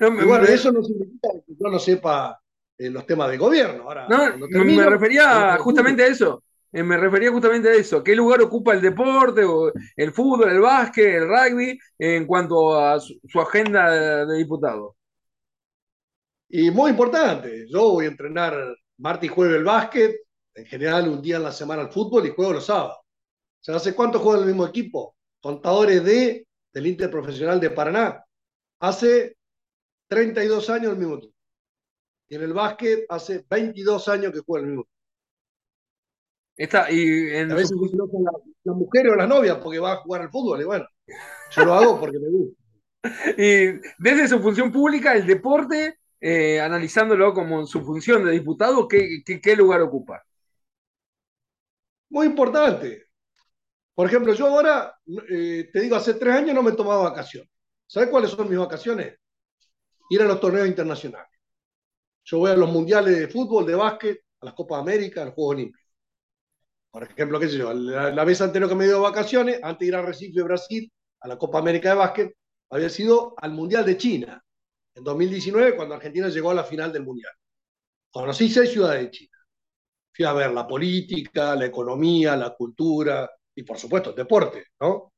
bueno, 0.00 0.44
eso 0.44 0.70
no 0.72 0.82
significa 0.82 1.28
que 1.46 1.54
yo 1.58 1.70
no 1.70 1.78
sepa 1.78 2.40
eh, 2.76 2.90
los 2.90 3.06
temas 3.06 3.30
de 3.30 3.38
gobierno. 3.38 3.84
Ahora, 3.84 4.06
no, 4.08 4.36
me 4.48 4.86
refería 4.86 5.56
justamente 5.58 6.02
a 6.02 6.06
eso. 6.08 6.42
Eh, 6.74 6.82
me 6.82 6.96
refería 6.96 7.30
justamente 7.30 7.68
a 7.68 7.74
eso. 7.74 8.02
¿Qué 8.02 8.16
lugar 8.16 8.42
ocupa 8.42 8.74
el 8.74 8.82
deporte, 8.82 9.44
o 9.44 9.72
el 9.96 10.12
fútbol, 10.12 10.50
el 10.50 10.60
básquet, 10.60 11.06
el 11.06 11.28
rugby 11.28 11.78
en 11.98 12.26
cuanto 12.26 12.76
a 12.76 12.98
su, 12.98 13.40
agenda 13.40 14.26
de, 14.26 14.36
diputado? 14.36 14.96
Y 16.48 16.72
muy 16.72 16.90
importante, 16.90 17.66
yo 17.68 17.92
voy 17.92 18.06
a 18.06 18.08
entrenar 18.08 18.54
martes 18.98 19.30
y 19.30 19.32
jueves 19.32 19.56
el 19.58 19.64
básquet, 19.64 20.16
en 20.54 20.66
general 20.66 21.08
un 21.08 21.22
día 21.22 21.36
en 21.36 21.44
la 21.44 21.52
semana 21.52 21.82
el 21.82 21.92
fútbol 21.92 22.26
y 22.26 22.30
juego 22.30 22.54
los 22.54 22.66
sábados. 22.66 22.98
¿hace 23.68 23.94
cuánto 23.94 24.18
juega 24.18 24.40
el 24.40 24.46
mismo 24.46 24.66
equipo? 24.66 25.16
Contadores 25.40 26.04
de, 26.04 26.46
del 26.72 26.86
Interprofesional 26.88 27.60
de 27.60 27.70
Paraná. 27.70 28.24
Hace 28.80 29.36
32 30.08 30.70
años 30.70 30.92
el 30.92 30.98
mismo 30.98 31.16
equipo. 31.18 31.34
Y 32.28 32.34
en 32.34 32.42
el 32.42 32.52
básquet 32.52 33.06
hace 33.08 33.44
22 33.48 34.08
años 34.08 34.32
que 34.32 34.40
juega 34.40 34.64
el 34.64 34.70
mismo 34.70 34.82
equipo. 34.82 34.93
Está, 36.56 36.90
y 36.90 37.30
en 37.30 37.50
a 37.50 37.54
veces 37.54 37.76
no 37.76 38.08
con 38.08 38.22
la, 38.22 38.72
mujer 38.72 39.08
o 39.08 39.16
la 39.16 39.26
novia 39.26 39.58
porque 39.60 39.80
va 39.80 39.92
a 39.92 39.96
jugar 39.96 40.22
al 40.22 40.30
fútbol. 40.30 40.60
Y 40.60 40.64
bueno, 40.64 40.86
yo 41.50 41.64
lo 41.64 41.74
hago 41.74 42.00
porque 42.00 42.18
me 42.18 42.28
gusta. 42.28 42.62
Y 43.36 43.80
desde 43.98 44.28
su 44.28 44.40
función 44.40 44.72
pública, 44.72 45.14
el 45.14 45.26
deporte, 45.26 45.98
eh, 46.20 46.58
analizándolo 46.58 47.34
como 47.34 47.66
su 47.66 47.82
función 47.82 48.24
de 48.24 48.32
diputado, 48.32 48.88
¿qué, 48.88 49.22
qué, 49.24 49.56
lugar 49.56 49.82
ocupa? 49.82 50.22
Muy 52.08 52.26
importante. 52.26 53.08
Por 53.94 54.06
ejemplo, 54.06 54.32
yo 54.32 54.46
ahora, 54.46 54.94
eh, 55.28 55.68
te 55.70 55.80
digo, 55.80 55.96
hace 55.96 56.14
tres 56.14 56.34
años 56.34 56.54
no 56.54 56.62
me 56.62 56.72
tomaba 56.72 57.10
vacaciones. 57.10 57.50
¿Sabes 57.86 58.08
cuáles 58.08 58.30
son 58.30 58.48
mis 58.48 58.58
vacaciones? 58.58 59.18
Ir 60.08 60.22
a 60.22 60.24
los 60.24 60.40
torneos 60.40 60.66
internacionales. 60.66 61.28
Yo 62.24 62.38
voy 62.38 62.52
a 62.52 62.56
los 62.56 62.70
mundiales 62.70 63.18
de 63.18 63.28
fútbol, 63.28 63.66
de 63.66 63.74
básquet, 63.74 64.20
a 64.40 64.46
las 64.46 64.54
Copas 64.54 64.80
América, 64.80 65.22
a 65.22 65.24
los 65.26 65.34
Juegos 65.34 65.56
Olímpicos. 65.56 65.83
Por 66.94 67.02
ejemplo, 67.02 67.40
qué 67.40 67.48
sé 67.48 67.58
yo, 67.58 67.74
la, 67.74 68.24
vez 68.24 68.40
anterior 68.40 68.70
que 68.70 68.76
me 68.76 68.84
dio 68.84 69.00
vacaciones, 69.00 69.58
antes 69.64 69.80
de 69.80 69.86
ir 69.86 69.96
a 69.96 70.02
Recife, 70.02 70.42
Brasil, 70.42 70.92
a 71.22 71.26
la 71.26 71.36
Copa 71.36 71.58
América 71.58 71.88
de 71.88 71.96
Básquet, 71.96 72.36
había 72.70 72.88
sido 72.88 73.34
al 73.36 73.50
Mundial 73.50 73.84
de 73.84 73.96
China, 73.96 74.40
en 74.94 75.02
2019, 75.02 75.74
cuando 75.74 75.96
Argentina 75.96 76.28
llegó 76.28 76.52
a 76.52 76.54
la 76.54 76.62
final 76.62 76.92
del 76.92 77.02
Mundial. 77.02 77.32
Conocí 78.12 78.48
seis 78.48 78.70
ciudades 78.70 79.02
de 79.02 79.10
China. 79.10 79.36
Fui 80.12 80.24
a 80.24 80.32
ver 80.34 80.52
la 80.52 80.68
política, 80.68 81.56
la 81.56 81.66
economía, 81.66 82.36
la 82.36 82.54
cultura 82.54 83.28
y, 83.56 83.64
por 83.64 83.76
supuesto, 83.76 84.10
el 84.10 84.16
deporte, 84.16 84.66
¿no? 84.78 85.14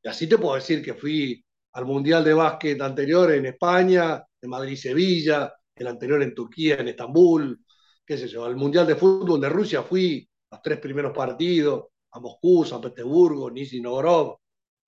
Y 0.00 0.06
así 0.06 0.28
te 0.28 0.38
puedo 0.38 0.54
decir 0.54 0.80
que 0.80 0.94
fui 0.94 1.44
al 1.72 1.86
Mundial 1.86 2.22
de 2.22 2.34
Básquet 2.34 2.80
anterior 2.80 3.32
en 3.32 3.46
España, 3.46 4.24
en 4.40 4.48
Madrid-Sevilla, 4.48 5.52
el 5.74 5.88
anterior 5.88 6.22
en 6.22 6.32
Turquía, 6.36 6.76
en 6.76 6.86
Estambul, 6.86 7.64
qué 8.06 8.16
sé 8.16 8.28
yo, 8.28 8.44
al 8.44 8.54
Mundial 8.54 8.86
de 8.86 8.94
Fútbol 8.94 9.40
de 9.40 9.48
Rusia 9.48 9.82
fui 9.82 10.24
los 10.50 10.62
tres 10.62 10.78
primeros 10.78 11.12
partidos, 11.12 11.86
a 12.12 12.20
Moscú, 12.20 12.64
San 12.64 12.80
Petersburgo, 12.80 13.50
Nizhny 13.50 13.80
Novgorod. 13.80 14.36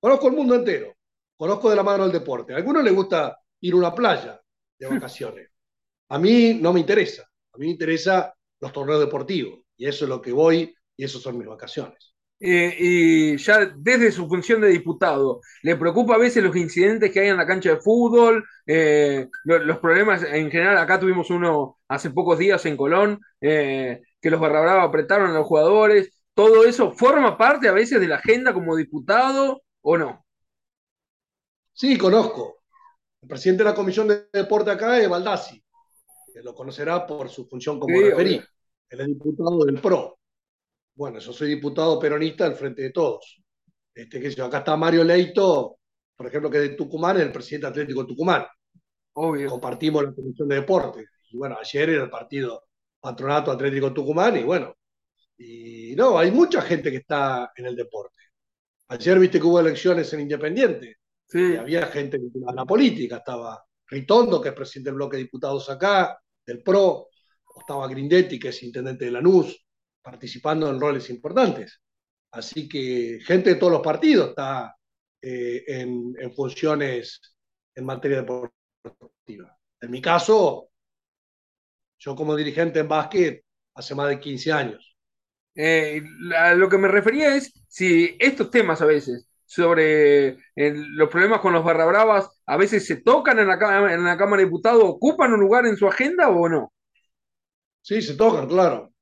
Conozco 0.01 0.29
el 0.29 0.35
mundo 0.35 0.55
entero, 0.55 0.95
conozco 1.37 1.71
de 1.71 1.77
la 1.77 1.83
mano 1.83 2.05
del 2.05 2.13
deporte. 2.13 2.53
A 2.53 2.57
algunos 2.57 2.85
les 2.85 2.95
gusta 2.95 3.39
ir 3.61 3.75
a 3.75 3.77
una 3.77 3.95
playa 3.95 4.41
de 4.79 4.87
vacaciones. 4.87 5.51
A 6.09 6.19
mí 6.19 6.55
no 6.55 6.73
me 6.73 6.81
interesa, 6.81 7.23
a 7.53 7.59
mí 7.59 7.67
me 7.67 7.73
interesa 7.73 8.35
los 8.61 8.73
torneos 8.73 9.01
deportivos 9.01 9.61
y 9.77 9.87
eso 9.87 10.05
es 10.05 10.09
lo 10.09 10.23
que 10.23 10.33
voy 10.33 10.75
y 10.97 11.05
eso 11.05 11.19
son 11.19 11.39
mis 11.39 11.47
vacaciones. 11.47 12.15
Eh, 12.41 12.77
y 12.79 13.37
ya 13.37 13.67
desde 13.77 14.13
su 14.13 14.29
función 14.29 14.61
de 14.61 14.69
diputado, 14.69 15.41
¿le 15.63 15.75
preocupa 15.77 16.15
a 16.15 16.19
veces 16.19 16.43
los 16.43 16.55
incidentes 16.55 17.11
que 17.11 17.21
hay 17.21 17.29
en 17.29 17.37
la 17.37 17.47
cancha 17.47 17.71
de 17.71 17.81
fútbol? 17.81 18.45
Eh, 18.65 19.29
los, 19.45 19.79
problemas 19.79 20.23
en 20.23 20.51
general, 20.51 20.79
acá 20.79 21.01
tuvimos 21.01 21.31
uno 21.31 21.79
hace 21.89 22.11
pocos 22.11 22.39
días 22.39 22.65
en 22.67 22.77
Colón, 22.77 23.21
eh, 23.41 24.03
que 24.21 24.31
los 24.31 24.41
barra 24.41 24.83
apretaron 24.83 25.31
a 25.31 25.35
los 25.35 25.47
jugadores. 25.47 26.13
¿Todo 26.35 26.65
eso 26.65 26.93
forma 26.93 27.37
parte 27.37 27.69
a 27.69 27.73
veces 27.73 28.01
de 28.01 28.09
la 28.09 28.17
agenda 28.17 28.53
como 28.53 28.77
diputado 28.77 29.63
¿O 29.83 29.97
no? 29.97 30.25
Sí, 31.73 31.97
conozco. 31.97 32.59
El 33.23 33.29
presidente 33.29 33.65
de 33.65 33.71
la 33.71 33.75
Comisión 33.75 34.09
de 34.09 34.29
Deporte 34.33 34.71
acá 34.71 34.99
es 34.99 35.09
Baldassi, 35.09 35.63
que 36.33 36.43
lo 36.43 36.55
conocerá 36.55 37.07
por 37.07 37.29
su 37.29 37.47
función 37.47 37.81
como 37.81 37.97
Sí, 37.97 38.05
referí. 38.05 38.41
Él 38.91 39.01
es 39.01 39.07
diputado 39.07 39.65
del 39.65 39.81
PRO. 39.81 40.19
Bueno, 40.95 41.19
yo 41.21 41.33
soy 41.33 41.49
diputado 41.49 41.99
peronista 41.99 42.45
al 42.45 42.55
frente 42.55 42.83
de 42.83 42.91
todos. 42.91 43.41
Este, 43.95 44.31
yo, 44.31 44.45
acá 44.45 44.59
está 44.59 44.77
Mario 44.77 45.05
Leito, 45.05 45.79
por 46.17 46.27
ejemplo, 46.27 46.51
que 46.51 46.59
es 46.59 46.71
de 46.71 46.77
Tucumán, 46.77 47.17
es 47.17 47.23
el 47.23 47.33
presidente 47.33 47.69
atlético 47.69 48.03
de 48.03 48.09
Tucumán. 48.09 48.47
Obvio. 49.15 49.49
Compartimos 49.49 50.05
la 50.05 50.13
Comisión 50.13 50.49
de 50.49 50.57
Deporte. 50.57 51.07
Y 51.31 51.37
bueno, 51.37 51.57
ayer 51.61 51.91
era 51.91 52.05
el 52.05 52.11
partido 52.11 52.68
Patronato 53.01 53.51
Atlético 53.53 53.93
Tucumán 53.93 54.37
y 54.39 54.43
bueno, 54.45 54.75
y 55.39 55.95
no, 55.97 56.19
hay 56.19 56.31
mucha 56.31 56.63
gente 56.63 56.91
que 56.91 56.99
está 56.99 57.53
en 57.57 57.67
el 57.67 57.77
deporte. 57.77 58.19
Ayer 58.89 59.19
viste 59.19 59.39
que 59.41 59.47
hubo 59.47 59.61
elecciones 59.61 60.13
en 60.13 60.21
Independiente 60.21 60.87
y 60.91 60.97
Sí. 61.31 61.57
había 61.57 61.87
gente 61.89 62.19
vinculada 62.19 62.53
a 62.53 62.57
la 62.57 62.65
política. 62.67 63.19
Estaba 63.19 63.63
Ritondo, 63.87 64.41
que 64.41 64.49
es 64.51 64.55
presidente 64.55 64.91
del 64.91 64.97
bloque 64.97 65.17
de 65.19 65.25
diputados 65.25 65.69
acá, 65.71 66.19
del 66.47 66.63
PRO, 66.63 67.09
o 67.45 67.61
estaba 67.61 67.87
Grindetti, 67.89 68.39
que 68.39 68.49
es 68.49 68.63
intendente 68.63 69.05
de 69.07 69.11
Lanús, 69.11 69.65
participando 70.03 70.71
en 70.71 70.81
roles 70.81 71.11
importantes. 71.11 71.81
Así 72.33 72.69
que 72.69 73.19
gente 73.25 73.51
de 73.51 73.57
todos 73.57 73.73
los 73.73 73.83
partidos 73.83 74.31
está 74.31 74.75
eh, 75.21 75.65
en, 75.67 76.15
en 76.19 76.33
funciones 76.35 77.21
en 77.75 77.85
materia 77.85 78.19
deportiva. 78.23 79.59
En 79.81 79.91
mi 79.91 80.01
caso, 80.01 80.71
yo 81.99 82.15
como 82.15 82.37
dirigente 82.37 82.81
en 82.81 82.89
básquet 82.89 83.45
hace 83.75 83.95
más 83.95 84.09
de 84.09 84.21
15 84.21 84.53
años. 84.53 84.97
Eh, 85.55 86.03
a 86.37 86.55
lo 86.55 86.69
que 86.69 86.79
me 86.79 86.89
refería 86.89 87.35
es 87.35 87.53
si 87.69 88.17
estos 88.19 88.51
temas 88.51 88.81
a 88.81 88.87
veces 88.87 89.29
sobre 89.45 90.37
los 90.55 91.09
problemas 91.09 91.41
con 91.41 91.53
los 91.53 91.65
barra 91.65 91.87
bravas 91.87 92.29
a 92.45 92.57
veces 92.57 92.87
se 92.87 92.97
tocan 92.97 93.39
en 93.39 93.49
la, 93.49 93.55
en 93.93 94.05
la 94.05 94.17
Cámara 94.17 94.41
de 94.41 94.47
Diputados, 94.47 94.85
¿ocupan 94.85 95.33
un 95.33 95.41
lugar 95.41 95.67
en 95.67 95.77
su 95.77 95.89
agenda 95.89 96.29
o 96.29 96.49
no? 96.49 96.73
Sí, 97.81 98.03
se 98.03 98.15
tocan, 98.15 98.47
claro. 98.47 98.93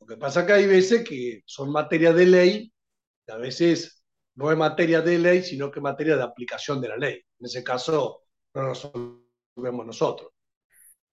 Lo 0.00 0.06
que 0.06 0.16
pasa 0.16 0.40
es 0.40 0.46
que 0.46 0.52
hay 0.52 0.66
veces 0.66 1.08
que 1.08 1.42
son 1.46 1.70
materia 1.70 2.12
de 2.12 2.26
ley, 2.26 2.72
y 3.28 3.30
a 3.30 3.36
veces 3.36 4.02
no 4.34 4.50
es 4.50 4.58
materia 4.58 5.00
de 5.00 5.18
ley, 5.18 5.42
sino 5.44 5.70
que 5.70 5.80
materia 5.80 6.16
de 6.16 6.24
aplicación 6.24 6.80
de 6.80 6.88
la 6.88 6.96
ley. 6.96 7.22
En 7.38 7.46
ese 7.46 7.62
caso, 7.62 8.22
no 8.54 8.62
nos 8.62 8.82
resolvemos 8.82 9.86
nosotros. 9.86 10.31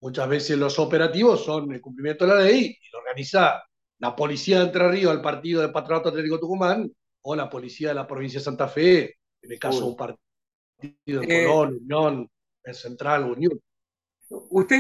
Muchas 0.01 0.29
veces 0.29 0.57
los 0.57 0.79
operativos 0.79 1.43
son 1.43 1.71
el 1.73 1.81
cumplimiento 1.81 2.25
de 2.25 2.33
la 2.33 2.41
ley 2.41 2.77
y 2.81 2.91
lo 2.91 2.99
organiza 2.99 3.61
la 3.99 4.15
policía 4.15 4.59
de 4.59 4.65
Entre 4.65 4.89
Ríos, 4.89 5.13
el 5.13 5.21
partido 5.21 5.61
de 5.61 5.69
Patronato 5.69 6.09
Atlético 6.09 6.39
Tucumán, 6.39 6.89
o 7.21 7.35
la 7.35 7.49
policía 7.49 7.89
de 7.89 7.95
la 7.95 8.07
provincia 8.07 8.39
de 8.39 8.45
Santa 8.45 8.67
Fe, 8.67 9.15
en 9.41 9.51
el 9.51 9.59
caso 9.59 9.81
de 9.81 9.85
un 9.87 9.95
partido 9.95 10.19
en 11.21 11.31
Eh, 11.31 11.45
Colón, 11.45 11.79
Unión, 11.81 12.29
en 12.63 12.73
Central, 12.73 13.25
Unión. 13.25 13.59
¿usted 14.29 14.77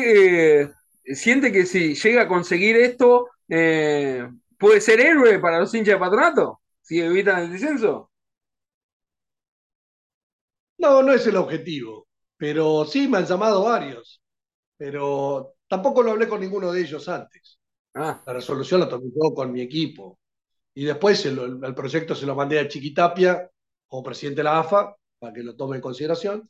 eh, 0.63 0.71
siente 1.15 1.51
que 1.51 1.65
si 1.65 1.95
llega 1.95 2.23
a 2.23 2.27
conseguir 2.27 2.77
esto, 2.77 3.27
eh, 3.47 4.27
puede 4.57 4.79
ser 4.79 5.01
héroe 5.01 5.39
para 5.39 5.59
los 5.59 5.73
hinchas 5.73 5.95
de 5.95 5.99
patronato? 5.99 6.61
Si 6.81 6.99
evitan 7.01 7.43
el 7.43 7.51
descenso. 7.51 8.11
No, 10.77 11.03
no 11.03 11.13
es 11.13 11.27
el 11.27 11.35
objetivo, 11.35 12.07
pero 12.37 12.85
sí 12.85 13.07
me 13.07 13.17
han 13.17 13.25
llamado 13.25 13.65
varios, 13.65 14.21
pero 14.79 15.55
tampoco 15.69 16.03
lo 16.03 16.13
hablé 16.13 16.29
con 16.29 16.41
ninguno 16.41 16.73
de 16.73 16.81
ellos 16.81 17.09
antes. 17.09 17.59
Ah, 17.95 18.23
La 18.27 18.33
resolución 18.33 18.81
la 18.81 18.89
tomé 18.89 19.07
yo 19.15 19.35
con 19.35 19.51
mi 19.53 19.61
equipo. 19.61 20.19
Y 20.75 20.85
después 20.85 21.25
el, 21.25 21.59
el 21.63 21.75
proyecto 21.75 22.15
se 22.15 22.25
lo 22.27 22.35
mandé 22.35 22.59
a 22.59 22.67
Chiquitapia 22.69 23.49
como 23.87 24.03
presidente 24.03 24.39
de 24.41 24.45
la 24.45 24.59
AFA, 24.59 24.95
para 25.19 25.33
que 25.33 25.43
lo 25.43 25.55
tome 25.55 25.77
en 25.77 25.83
consideración, 25.83 26.49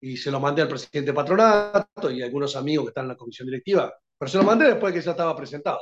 y 0.00 0.16
se 0.16 0.30
lo 0.30 0.40
mandé 0.40 0.62
al 0.62 0.68
presidente 0.68 1.12
de 1.12 1.14
Patronato 1.14 2.10
y 2.10 2.22
a 2.22 2.26
algunos 2.26 2.56
amigos 2.56 2.86
que 2.86 2.90
están 2.90 3.04
en 3.06 3.10
la 3.10 3.16
comisión 3.16 3.46
directiva, 3.48 3.94
pero 4.18 4.30
se 4.30 4.38
lo 4.38 4.44
mandé 4.44 4.66
después 4.66 4.92
de 4.94 5.00
que 5.00 5.04
ya 5.06 5.12
estaba 5.12 5.36
presentado. 5.36 5.80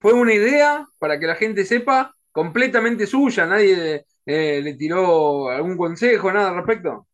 fue 0.00 0.12
una 0.12 0.34
idea, 0.34 0.84
para 0.98 1.18
que 1.18 1.26
la 1.26 1.34
gente 1.36 1.64
sepa, 1.64 2.14
completamente 2.32 3.06
suya, 3.06 3.46
nadie 3.46 4.04
eh, 4.26 4.60
le 4.62 4.74
tiró 4.74 5.48
algún 5.50 5.76
consejo, 5.76 6.32
nada 6.32 6.50
al 6.50 6.56
respecto. 6.56 7.06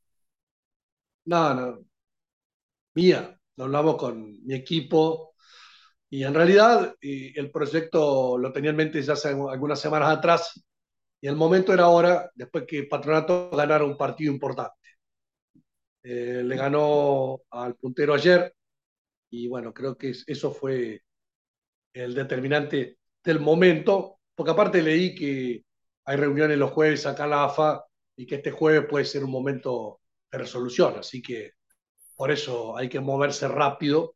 No, 1.27 1.41
no, 1.55 1.85
mía, 2.95 3.39
lo 3.63 3.79
hablamos 3.79 3.97
con 3.97 4.45
mi 4.45 4.55
equipo. 4.55 5.35
Y 6.11 6.25
en 6.25 6.35
realidad 6.35 6.95
eh, 7.01 7.33
el 7.37 7.51
proyecto 7.51 8.37
lo 8.39 8.53
tenía 8.53 8.71
en 8.71 8.77
mente 8.77 9.03
ya 9.03 9.15
hace 9.15 9.29
algunas 9.29 9.81
semanas 9.81 10.11
atrás. 10.11 10.63
Y 11.21 11.29
el 11.29 11.37
momento 11.37 11.73
era 11.73 11.85
ahora, 11.85 12.31
después 12.35 12.65
que 12.67 12.85
Patronato 12.85 13.51
ganara 13.51 13.85
un 13.85 13.97
partido 13.97 14.33
importante. 14.33 14.77
Eh, 16.03 16.43
le 16.45 16.57
ganó 16.57 17.43
al 17.51 17.77
puntero 17.77 18.15
ayer. 18.15 18.55
Y 19.31 19.49
bueno, 19.49 19.73
creo 19.73 19.97
que 19.97 20.13
eso 20.27 20.53
fue 20.53 21.03
el 21.93 22.15
determinante 22.15 22.99
del 23.25 23.41
momento, 23.41 24.21
porque 24.35 24.53
aparte 24.53 24.83
leí 24.83 25.15
que 25.15 25.65
hay 26.05 26.17
reuniones 26.17 26.59
los 26.59 26.73
jueves 26.73 27.07
acá 27.07 27.25
en 27.25 27.31
la 27.31 27.45
AFA 27.45 27.85
y 28.17 28.27
que 28.27 28.37
este 28.37 28.51
jueves 28.51 28.89
puede 28.89 29.05
ser 29.05 29.25
un 29.25 29.31
momento 29.31 30.01
de 30.31 30.39
resolución, 30.39 30.99
así 30.99 31.23
que 31.23 31.53
por 32.23 32.31
eso 32.31 32.77
hay 32.77 32.89
que 32.89 33.01
moverse 33.01 33.49
rápido, 33.49 34.15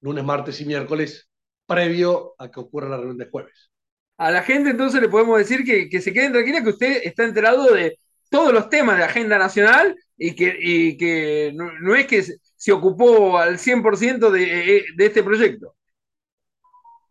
lunes, 0.00 0.24
martes 0.24 0.62
y 0.62 0.64
miércoles, 0.64 1.28
previo 1.66 2.34
a 2.38 2.50
que 2.50 2.58
ocurra 2.58 2.88
la 2.88 2.96
reunión 2.96 3.18
de 3.18 3.28
jueves. 3.28 3.70
A 4.16 4.30
la 4.30 4.42
gente 4.42 4.70
entonces 4.70 4.98
le 5.02 5.10
podemos 5.10 5.36
decir 5.36 5.62
que, 5.62 5.90
que 5.90 6.00
se 6.00 6.14
queden 6.14 6.32
tranquilas, 6.32 6.62
que 6.62 6.70
usted 6.70 7.02
está 7.04 7.22
enterado 7.22 7.70
de 7.74 7.98
todos 8.30 8.50
los 8.50 8.70
temas 8.70 8.96
de 8.96 9.04
agenda 9.04 9.36
nacional 9.36 9.94
y 10.16 10.34
que, 10.34 10.56
y 10.58 10.96
que 10.96 11.52
no, 11.54 11.70
no 11.82 11.94
es 11.94 12.06
que 12.06 12.22
se, 12.22 12.36
se 12.56 12.72
ocupó 12.72 13.36
al 13.36 13.58
100% 13.58 14.30
de, 14.30 14.86
de 14.96 15.04
este 15.04 15.22
proyecto. 15.22 15.76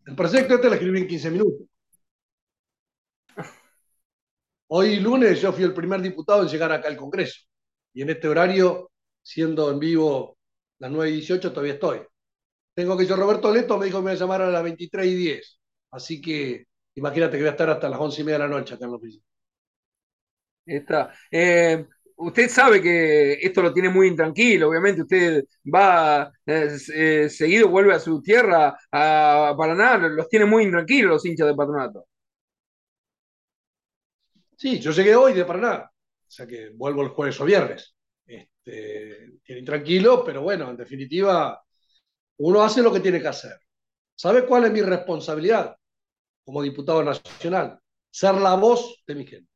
El 0.07 0.15
proyecto 0.15 0.55
este 0.55 0.67
lo 0.67 0.73
escribí 0.73 0.97
en 0.97 1.07
15 1.09 1.29
minutos. 1.29 1.67
Hoy 4.65 4.99
lunes 4.99 5.39
yo 5.39 5.53
fui 5.53 5.63
el 5.63 5.75
primer 5.75 6.01
diputado 6.01 6.41
en 6.41 6.47
llegar 6.47 6.71
acá 6.71 6.87
al 6.87 6.97
Congreso. 6.97 7.39
Y 7.93 8.01
en 8.01 8.09
este 8.09 8.27
horario, 8.27 8.89
siendo 9.23 9.71
en 9.71 9.79
vivo 9.79 10.37
las 10.79 10.91
9 10.91 11.11
y 11.11 11.13
18, 11.15 11.51
todavía 11.51 11.73
estoy. 11.73 12.01
Tengo 12.75 12.97
que 12.97 13.05
yo, 13.05 13.15
Roberto 13.15 13.51
Leto 13.53 13.77
me 13.77 13.85
dijo 13.85 13.99
que 13.99 14.05
me 14.05 14.11
iba 14.11 14.17
a 14.17 14.19
llamar 14.19 14.41
a 14.41 14.51
las 14.51 14.63
23 14.63 15.07
y 15.07 15.15
10. 15.15 15.59
Así 15.91 16.21
que 16.21 16.65
imagínate 16.95 17.37
que 17.37 17.43
voy 17.43 17.49
a 17.49 17.51
estar 17.51 17.69
hasta 17.69 17.89
las 17.89 17.99
11 17.99 18.21
y 18.21 18.23
media 18.25 18.39
de 18.39 18.45
la 18.45 18.49
noche 18.49 18.75
acá 18.75 18.85
en 18.85 18.91
la 18.91 18.97
oficina. 18.97 19.23
Está. 20.65 21.13
Eh, 21.29 21.85
usted 22.17 22.49
sabe 22.49 22.81
que 22.81 23.33
esto 23.33 23.61
lo 23.61 23.73
tiene 23.73 23.89
muy 23.89 24.07
intranquilo, 24.07 24.69
obviamente 24.69 25.01
usted 25.01 25.45
va 25.73 26.31
eh, 26.45 26.77
eh, 26.95 27.29
seguido, 27.29 27.67
vuelve 27.69 27.93
a 27.93 27.99
su 27.99 28.21
tierra, 28.21 28.77
a 28.91 29.53
Paraná, 29.57 29.97
los 29.97 30.29
tiene 30.29 30.45
muy 30.45 30.63
intranquilos 30.63 31.11
los 31.11 31.25
hinchas 31.25 31.47
de 31.47 31.55
patronato. 31.55 32.05
Sí, 34.55 34.79
yo 34.79 34.91
llegué 34.91 35.15
hoy 35.15 35.33
de 35.33 35.45
Paraná, 35.45 35.89
o 35.91 36.31
sea 36.31 36.47
que 36.47 36.69
vuelvo 36.73 37.01
el 37.03 37.09
jueves 37.09 37.39
o 37.41 37.45
viernes. 37.45 37.93
Este, 38.65 39.39
tiene 39.43 39.63
tranquilo, 39.63 40.23
pero 40.23 40.41
bueno, 40.41 40.69
en 40.69 40.77
definitiva, 40.77 41.61
uno 42.37 42.63
hace 42.63 42.81
lo 42.81 42.93
que 42.93 43.01
tiene 43.01 43.21
que 43.21 43.27
hacer. 43.27 43.59
¿Sabe 44.15 44.45
cuál 44.45 44.65
es 44.65 44.71
mi 44.71 44.81
responsabilidad 44.81 45.75
como 46.45 46.61
diputado 46.61 47.03
nacional? 47.03 47.79
Ser 48.09 48.35
la 48.35 48.55
voz 48.55 49.03
de 49.05 49.15
mi 49.15 49.25
gente. 49.25 49.49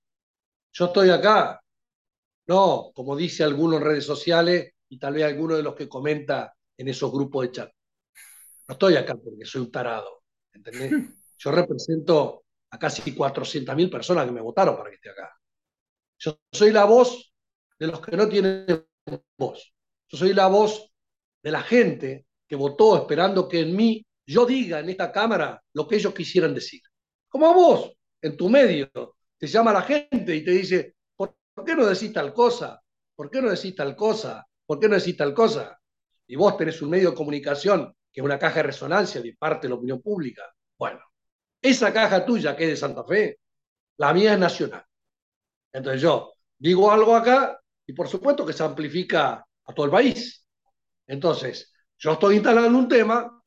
Yo 0.73 0.85
estoy 0.85 1.09
acá, 1.09 1.61
no, 2.47 2.91
como 2.93 3.15
dice 3.15 3.43
alguno 3.43 3.77
en 3.77 3.83
redes 3.83 4.05
sociales 4.05 4.73
y 4.89 4.99
tal 4.99 5.13
vez 5.13 5.23
alguno 5.23 5.55
de 5.55 5.63
los 5.63 5.75
que 5.75 5.87
comenta 5.87 6.53
en 6.77 6.87
esos 6.87 7.11
grupos 7.11 7.43
de 7.43 7.51
chat. 7.51 7.71
No 8.67 8.73
estoy 8.73 8.95
acá 8.95 9.15
porque 9.15 9.45
soy 9.45 9.61
un 9.61 9.71
tarado, 9.71 10.23
¿entendés? 10.53 10.91
Yo 11.37 11.51
represento 11.51 12.43
a 12.71 12.79
casi 12.79 13.15
400.000 13.15 13.89
personas 13.89 14.25
que 14.25 14.31
me 14.31 14.41
votaron 14.41 14.75
para 14.75 14.89
que 14.89 14.95
esté 14.95 15.09
acá. 15.11 15.33
Yo 16.19 16.39
soy 16.51 16.71
la 16.71 16.85
voz 16.85 17.31
de 17.79 17.87
los 17.87 18.01
que 18.01 18.17
no 18.17 18.27
tienen 18.27 18.86
voz. 19.37 19.73
Yo 20.09 20.17
soy 20.17 20.33
la 20.33 20.47
voz 20.47 20.89
de 21.43 21.51
la 21.51 21.61
gente 21.61 22.25
que 22.47 22.55
votó 22.55 22.97
esperando 22.97 23.47
que 23.47 23.61
en 23.61 23.75
mí 23.75 24.05
yo 24.25 24.45
diga 24.45 24.79
en 24.79 24.89
esta 24.89 25.11
Cámara 25.11 25.61
lo 25.73 25.87
que 25.87 25.95
ellos 25.95 26.13
quisieran 26.13 26.53
decir. 26.53 26.81
Como 27.29 27.53
vos, 27.53 27.93
en 28.21 28.35
tu 28.35 28.49
medio, 28.49 28.89
te 29.37 29.47
llama 29.47 29.73
la 29.73 29.81
gente 29.81 30.35
y 30.35 30.43
te 30.43 30.51
dice, 30.51 30.95
¿por 31.15 31.35
qué 31.65 31.75
no 31.75 31.85
decís 31.85 32.11
tal 32.13 32.33
cosa? 32.33 32.81
¿Por 33.15 33.29
qué 33.29 33.41
no 33.41 33.49
decís 33.49 33.75
tal 33.75 33.95
cosa? 33.95 34.45
¿Por 34.65 34.79
qué 34.79 34.87
no 34.89 34.95
decís 34.95 35.17
tal 35.17 35.33
cosa? 35.33 35.79
Y 36.27 36.35
vos 36.35 36.57
tenés 36.57 36.81
un 36.81 36.89
medio 36.89 37.11
de 37.11 37.15
comunicación 37.15 37.93
que 38.11 38.21
es 38.21 38.25
una 38.25 38.39
caja 38.39 38.57
de 38.57 38.63
resonancia 38.63 39.21
de 39.21 39.35
parte 39.37 39.67
de 39.67 39.69
la 39.69 39.75
opinión 39.75 40.01
pública. 40.01 40.43
Bueno, 40.77 40.99
esa 41.61 41.93
caja 41.93 42.25
tuya 42.25 42.55
que 42.55 42.65
es 42.65 42.69
de 42.71 42.77
Santa 42.77 43.03
Fe, 43.03 43.39
la 43.97 44.13
mía 44.13 44.33
es 44.33 44.39
nacional. 44.39 44.83
Entonces 45.71 46.01
yo 46.01 46.33
digo 46.57 46.91
algo 46.91 47.15
acá 47.15 47.59
y 47.87 47.93
por 47.93 48.07
supuesto 48.07 48.45
que 48.45 48.53
se 48.53 48.63
amplifica 48.63 49.33
a 49.65 49.73
todo 49.73 49.85
el 49.85 49.91
país. 49.91 50.45
Entonces, 51.07 51.73
yo 51.97 52.11
estoy 52.11 52.35
instalando 52.35 52.77
un 52.77 52.87
tema 52.87 53.41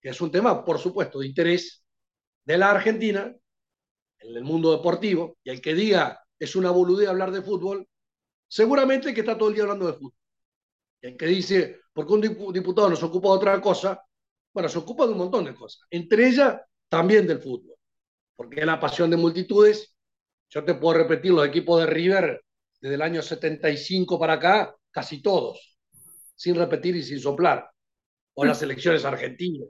que 0.00 0.08
es 0.08 0.20
un 0.20 0.32
tema, 0.32 0.64
por 0.64 0.78
supuesto, 0.78 1.20
de 1.20 1.28
interés 1.28 1.84
de 2.44 2.58
la 2.58 2.72
Argentina, 2.72 3.32
en 4.18 4.36
el 4.36 4.42
mundo 4.42 4.72
deportivo, 4.72 5.38
y 5.44 5.50
el 5.50 5.60
que 5.60 5.74
diga 5.74 6.20
es 6.38 6.56
una 6.56 6.72
boludez 6.72 7.08
hablar 7.08 7.30
de 7.30 7.42
fútbol, 7.42 7.86
seguramente 8.48 9.14
que 9.14 9.20
está 9.20 9.38
todo 9.38 9.50
el 9.50 9.54
día 9.54 9.62
hablando 9.62 9.86
de 9.86 9.92
fútbol. 9.92 10.14
El 11.00 11.16
que 11.16 11.26
dice, 11.26 11.80
porque 11.92 12.12
un 12.12 12.52
diputado 12.52 12.90
no 12.90 12.96
se 12.96 13.04
ocupa 13.04 13.28
de 13.28 13.34
otra 13.34 13.60
cosa, 13.60 14.02
bueno, 14.52 14.68
se 14.68 14.78
ocupa 14.78 15.06
de 15.06 15.12
un 15.12 15.18
montón 15.18 15.44
de 15.44 15.54
cosas, 15.54 15.86
entre 15.90 16.26
ellas 16.26 16.60
también 16.88 17.26
del 17.26 17.38
fútbol, 17.40 17.76
porque 18.34 18.60
es 18.60 18.66
la 18.66 18.80
pasión 18.80 19.10
de 19.10 19.16
multitudes. 19.16 19.94
Yo 20.50 20.64
te 20.64 20.74
puedo 20.74 20.98
repetir, 20.98 21.32
los 21.32 21.46
equipos 21.46 21.80
de 21.80 21.86
River 21.86 22.44
desde 22.82 22.96
el 22.96 23.02
año 23.02 23.22
75 23.22 24.18
para 24.18 24.34
acá, 24.34 24.74
casi 24.90 25.22
todos, 25.22 25.78
sin 26.34 26.56
repetir 26.56 26.96
y 26.96 27.02
sin 27.04 27.20
soplar. 27.20 27.70
O 28.34 28.44
las 28.44 28.60
elecciones 28.62 29.04
argentinas, 29.04 29.68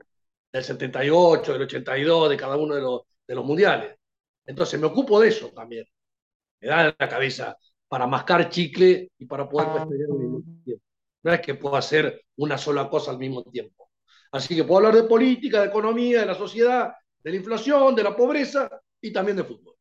del 0.51 0.63
78, 0.63 1.53
del 1.53 1.61
82, 1.63 2.29
de 2.31 2.37
cada 2.37 2.57
uno 2.57 2.73
de 2.73 2.81
los, 2.81 3.01
de 3.27 3.35
los 3.35 3.45
mundiales. 3.45 3.95
Entonces 4.45 4.79
me 4.79 4.87
ocupo 4.87 5.19
de 5.19 5.27
eso 5.29 5.49
también. 5.49 5.85
Me 6.59 6.67
da 6.69 6.95
la 6.97 7.09
cabeza 7.09 7.55
para 7.87 8.07
mascar 8.07 8.49
chicle 8.49 9.11
y 9.17 9.25
para 9.25 9.47
poder 9.47 9.67
al 9.81 9.87
mismo 9.87 10.41
tiempo. 10.63 10.83
No 11.21 11.33
es 11.33 11.41
que 11.41 11.55
pueda 11.55 11.77
hacer 11.77 12.25
una 12.37 12.57
sola 12.57 12.89
cosa 12.89 13.11
al 13.11 13.19
mismo 13.19 13.43
tiempo. 13.43 13.91
Así 14.31 14.55
que 14.55 14.63
puedo 14.63 14.77
hablar 14.77 14.95
de 14.95 15.07
política, 15.07 15.61
de 15.61 15.67
economía, 15.67 16.21
de 16.21 16.25
la 16.25 16.35
sociedad, 16.35 16.93
de 17.23 17.29
la 17.29 17.37
inflación, 17.37 17.93
de 17.93 18.03
la 18.03 18.15
pobreza 18.15 18.69
y 18.99 19.13
también 19.13 19.37
de 19.37 19.43
fútbol. 19.43 19.72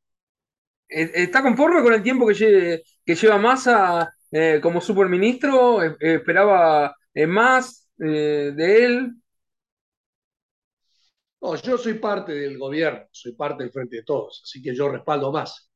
¿Está 0.93 1.43
conforme 1.43 1.83
con 1.83 1.95
el 1.95 2.03
tiempo 2.03 2.27
que, 2.27 2.83
que 3.05 3.15
lleva 3.15 3.39
Massa 3.39 4.13
eh, 4.31 4.61
como 4.63 4.81
superministro? 4.81 5.83
Eh, 5.83 5.97
¿Esperaba 5.99 6.95
eh, 7.15 7.27
más 7.27 7.89
de 7.97 8.85
él? 8.85 9.15
No, 11.41 11.57
yo 11.57 11.79
soy 11.79 11.95
parte 11.95 12.33
del 12.33 12.59
gobierno, 12.59 13.07
soy 13.11 13.33
parte 13.33 13.65
del 13.65 13.73
Frente 13.73 13.97
de 13.97 14.03
Todos, 14.05 14.43
así 14.45 14.63
que 14.63 14.75
yo 14.75 14.89
respaldo 14.89 15.33
más. 15.33 15.71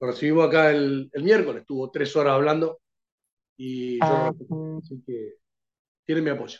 Lo 0.00 0.08
recibimos 0.08 0.48
acá 0.48 0.70
el, 0.70 1.10
miércoles, 1.22 1.62
estuvo 1.62 1.90
tres 1.90 2.14
horas 2.16 2.34
hablando 2.34 2.80
y 3.56 3.98
yo 3.98 4.04
ah. 4.04 4.32
así 4.78 5.02
que 5.06 5.34
tiene 6.04 6.22
mi 6.22 6.30
apoyo. 6.30 6.58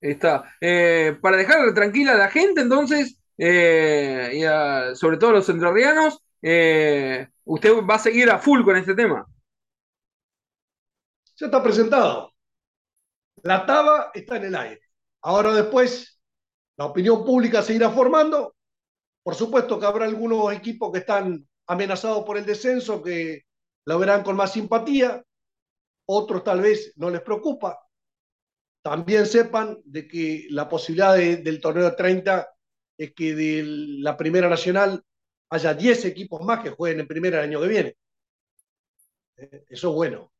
Está. 0.00 0.52
para 1.20 1.36
dejar 1.36 1.72
tranquila 1.74 2.12
a 2.12 2.18
la 2.18 2.28
gente, 2.28 2.60
entonces, 2.60 3.18
y 3.38 4.42
sobre 4.94 5.16
todo 5.16 5.32
los 5.32 5.48
entrerrianos, 5.48 6.20
eh, 6.42 7.28
usted 7.46 7.70
va 7.88 7.94
a 7.94 7.98
seguir 7.98 8.30
a 8.30 8.38
full 8.38 8.62
con 8.64 8.76
este 8.76 8.94
tema. 8.94 9.26
Ya 11.36 11.46
está 11.46 11.62
presentado. 11.62 12.32
La 13.42 13.64
taba 13.66 14.10
está 14.14 14.36
en 14.36 14.44
el 14.44 14.54
aire. 14.54 14.80
Ahora 15.22 15.52
después, 15.52 16.20
la 16.76 16.86
opinión 16.86 17.24
pública 17.24 17.62
seguirá 17.62 17.90
formando. 17.90 18.56
Por 19.22 19.34
supuesto 19.34 19.78
que 19.78 19.86
habrá 19.86 20.06
algunos 20.06 20.52
equipos 20.52 20.92
que 20.92 20.98
están 20.98 21.46
amenazados 21.66 22.24
por 22.24 22.36
el 22.36 22.46
descenso 22.46 23.02
que 23.02 23.42
lo 23.84 23.98
verán 23.98 24.22
con 24.22 24.36
más 24.36 24.52
simpatía. 24.52 25.22
Otros 26.06 26.44
tal 26.44 26.60
vez 26.60 26.92
no 26.96 27.10
les 27.10 27.20
preocupa. 27.20 27.80
También 28.82 29.26
sepan 29.26 29.78
de 29.84 30.06
que 30.06 30.46
la 30.50 30.68
posibilidad 30.68 31.16
del 31.16 31.60
torneo 31.60 31.84
de 31.84 31.96
30 31.96 32.48
es 32.98 33.14
que 33.14 33.34
de 33.34 33.62
la 33.64 34.16
Primera 34.16 34.48
Nacional 34.48 35.04
haya 35.50 35.74
10 35.74 36.04
equipos 36.06 36.42
más 36.42 36.62
que 36.62 36.70
jueguen 36.70 37.00
en 37.00 37.06
primera 37.06 37.38
el 37.38 37.44
año 37.44 37.60
que 37.60 37.68
viene. 37.68 37.96
Eh, 39.36 39.64
eso 39.68 39.90
es 39.90 39.94
bueno. 39.94 40.32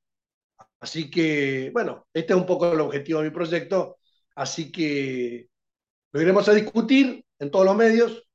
Así 0.80 1.10
que, 1.10 1.70
bueno, 1.72 2.06
este 2.12 2.32
es 2.32 2.38
un 2.38 2.46
poco 2.46 2.72
el 2.72 2.80
objetivo 2.80 3.20
de 3.20 3.30
mi 3.30 3.34
proyecto. 3.34 3.98
Así 4.34 4.70
que 4.70 5.48
lo 6.12 6.20
iremos 6.20 6.48
a 6.48 6.54
discutir 6.54 7.24
en 7.38 7.50
todos 7.50 7.64
los 7.64 7.76
medios 7.76 8.26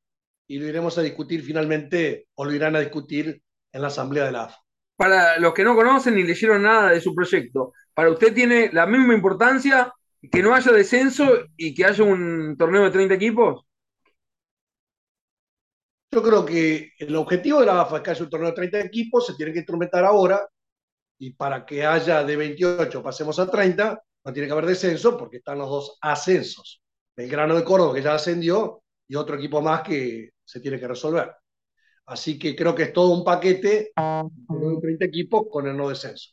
y 0.48 0.60
lo 0.60 0.68
iremos 0.68 0.98
a 0.98 1.02
discutir 1.02 1.44
finalmente, 1.44 2.28
o 2.36 2.46
lo 2.46 2.54
irán 2.54 2.76
a 2.76 2.80
discutir 2.80 3.42
en 3.72 3.82
la 3.82 3.88
Asamblea 3.88 4.26
de 4.26 4.32
la 4.34 4.44
AFA. 4.44 4.58
Para 4.98 5.40
los 5.40 5.54
que 5.54 5.64
no 5.64 5.76
conocen 5.76 6.16
ni 6.16 6.24
leyeron 6.24 6.64
nada 6.64 6.92
de 6.92 7.02
su 7.02 7.16
proyecto, 7.16 7.74
¿para 7.94 8.12
usted 8.12 8.34
tiene 8.34 8.70
la 8.74 8.86
misma 8.86 9.14
importancia 9.14 9.94
que 10.32 10.44
no 10.44 10.54
haya 10.54 10.72
descenso 10.72 11.46
y 11.56 11.74
que 11.74 11.86
haya 11.86 12.04
un 12.04 12.56
torneo 12.58 12.84
de 12.84 12.92
30 12.92 13.14
equipos? 13.16 13.66
Yo 16.14 16.22
creo 16.22 16.46
que 16.46 16.92
el 17.00 17.16
objetivo 17.16 17.62
de 17.62 17.68
la 17.68 17.82
AFA 17.82 17.98
es 17.98 18.04
que 18.04 18.10
haya 18.12 18.24
un 18.24 18.30
torneo 18.30 18.50
de 18.50 18.56
30 18.56 18.80
equipos, 18.82 19.26
se 19.26 19.36
tiene 19.36 19.54
que 19.54 19.60
instrumentar 19.60 20.04
ahora, 20.04 20.46
y 21.18 21.34
para 21.34 21.66
que 21.66 21.86
haya 21.86 22.24
de 22.24 22.36
28 22.36 23.02
pasemos 23.02 23.40
a 23.40 23.50
30, 23.50 24.04
no 24.26 24.34
tiene 24.34 24.48
que 24.48 24.52
haber 24.52 24.66
descenso 24.66 25.18
porque 25.18 25.38
están 25.38 25.60
los 25.60 25.70
dos 25.70 25.98
ascensos. 26.02 26.82
El 27.16 27.30
grano 27.30 27.56
de 27.56 27.64
Córdoba 27.64 27.94
que 27.94 28.02
ya 28.02 28.16
ascendió 28.16 28.84
y 29.08 29.16
otro 29.16 29.38
equipo 29.38 29.62
más 29.62 29.84
que 29.84 30.32
se 30.44 30.60
tiene 30.60 30.80
que 30.80 30.88
resolver. 30.88 31.32
Así 32.08 32.38
que 32.38 32.56
creo 32.56 32.76
que 32.76 32.84
es 32.84 32.94
todo 32.94 33.14
un 33.14 33.24
paquete 33.24 33.92
de 33.96 34.78
30 34.82 35.06
equipos 35.06 35.44
con 35.50 35.68
el 35.68 35.78
no 35.78 35.90
descenso. 35.90 36.32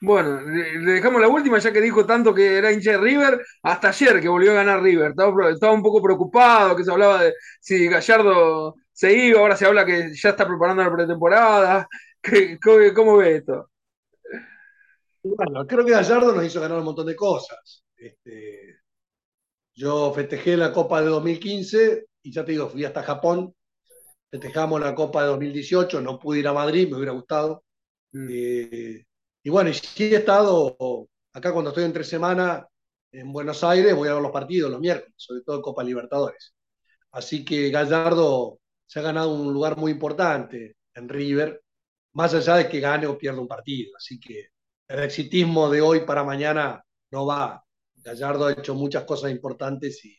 Bueno, 0.00 0.42
le 0.42 0.92
dejamos 0.92 1.20
la 1.20 1.26
última, 1.26 1.58
ya 1.58 1.72
que 1.72 1.80
dijo 1.80 2.06
tanto 2.06 2.32
que 2.32 2.58
era 2.58 2.70
hincha 2.70 2.92
de 2.92 2.98
River, 2.98 3.40
hasta 3.64 3.88
ayer 3.88 4.20
que 4.20 4.28
volvió 4.28 4.52
a 4.52 4.62
ganar 4.62 4.80
River. 4.80 5.10
Estaba, 5.10 5.50
estaba 5.50 5.72
un 5.72 5.82
poco 5.82 6.00
preocupado, 6.00 6.76
que 6.76 6.84
se 6.84 6.92
hablaba 6.92 7.24
de 7.24 7.34
si 7.60 7.88
Gallardo 7.88 8.76
se 8.98 9.12
iba, 9.12 9.38
ahora 9.38 9.56
se 9.56 9.64
habla 9.64 9.86
que 9.86 10.12
ya 10.12 10.30
está 10.30 10.44
preparando 10.44 10.82
la 10.82 10.92
pretemporada. 10.92 11.88
¿Cómo, 12.96 13.18
ve 13.18 13.36
esto? 13.36 13.70
Bueno, 15.22 15.64
creo 15.68 15.84
que 15.84 15.92
Gallardo 15.92 16.34
nos 16.34 16.44
hizo 16.44 16.60
ganar 16.60 16.78
un 16.78 16.84
montón 16.84 17.06
de 17.06 17.14
cosas. 17.14 17.84
Este, 17.96 18.80
yo 19.72 20.12
festejé 20.12 20.56
la 20.56 20.72
Copa 20.72 21.00
de 21.00 21.10
2015 21.10 22.06
y 22.24 22.32
ya 22.32 22.44
te 22.44 22.50
digo, 22.50 22.68
fui 22.68 22.84
hasta 22.84 23.04
Japón, 23.04 23.54
festejamos 24.32 24.80
la 24.80 24.96
Copa 24.96 25.22
de 25.22 25.28
2018, 25.28 26.00
no 26.00 26.18
pude 26.18 26.40
ir 26.40 26.48
a 26.48 26.52
Madrid, 26.52 26.88
me 26.88 26.96
hubiera 26.96 27.12
gustado. 27.12 27.62
Mm. 28.10 28.28
Eh, 28.32 29.06
y 29.44 29.48
bueno, 29.48 29.70
y 29.70 29.74
sí 29.74 30.12
he 30.12 30.16
estado 30.16 30.76
acá 31.32 31.52
cuando 31.52 31.70
estoy 31.70 31.84
entre 31.84 32.02
semana 32.02 32.66
en 33.12 33.32
Buenos 33.32 33.62
Aires, 33.62 33.94
voy 33.94 34.08
a 34.08 34.14
ver 34.14 34.22
los 34.22 34.32
partidos 34.32 34.72
los 34.72 34.80
miércoles, 34.80 35.14
sobre 35.16 35.42
todo 35.42 35.62
Copa 35.62 35.84
Libertadores. 35.84 36.52
Así 37.12 37.44
que 37.44 37.70
Gallardo 37.70 38.58
se 38.88 39.00
ha 39.00 39.02
ganado 39.02 39.34
un 39.34 39.52
lugar 39.52 39.76
muy 39.76 39.92
importante 39.92 40.76
en 40.94 41.08
River, 41.08 41.62
más 42.14 42.34
allá 42.34 42.56
de 42.56 42.68
que 42.68 42.80
gane 42.80 43.06
o 43.06 43.18
pierda 43.18 43.40
un 43.40 43.48
partido. 43.48 43.92
Así 43.96 44.18
que 44.18 44.48
el 44.88 45.00
exitismo 45.04 45.70
de 45.70 45.82
hoy 45.82 46.00
para 46.00 46.24
mañana 46.24 46.82
no 47.10 47.26
va. 47.26 47.62
Gallardo 47.96 48.46
ha 48.46 48.52
hecho 48.52 48.74
muchas 48.74 49.04
cosas 49.04 49.30
importantes 49.30 50.04
y 50.04 50.16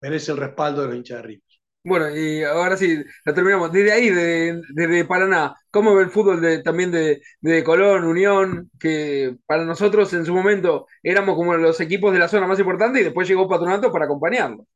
merece 0.00 0.32
el 0.32 0.38
respaldo 0.38 0.82
de 0.82 0.88
los 0.88 0.96
hinchas 0.96 1.18
de 1.18 1.22
River. 1.22 1.42
Bueno, 1.84 2.16
y 2.16 2.42
ahora 2.44 2.76
sí, 2.76 3.02
la 3.24 3.34
terminamos. 3.34 3.72
Desde 3.72 3.92
ahí, 3.92 4.08
desde, 4.10 5.04
Paraná, 5.04 5.56
¿cómo 5.70 5.94
ve 5.96 6.04
el 6.04 6.10
fútbol 6.10 6.40
de, 6.40 6.62
también 6.62 6.92
de, 6.92 7.22
de, 7.40 7.64
Colón, 7.64 8.04
Unión? 8.04 8.70
Que 8.78 9.36
para 9.46 9.64
nosotros 9.64 10.12
en 10.12 10.24
su 10.24 10.32
momento 10.32 10.86
éramos 11.02 11.34
como 11.36 11.56
los 11.56 11.80
equipos 11.80 12.12
de 12.12 12.20
la 12.20 12.28
zona 12.28 12.46
más 12.46 12.58
importante 12.60 13.00
y 13.00 13.04
después 13.04 13.28
llegó 13.28 13.48
Patronato 13.48 13.92
para 13.92 14.04
acompañarlo. 14.06 14.66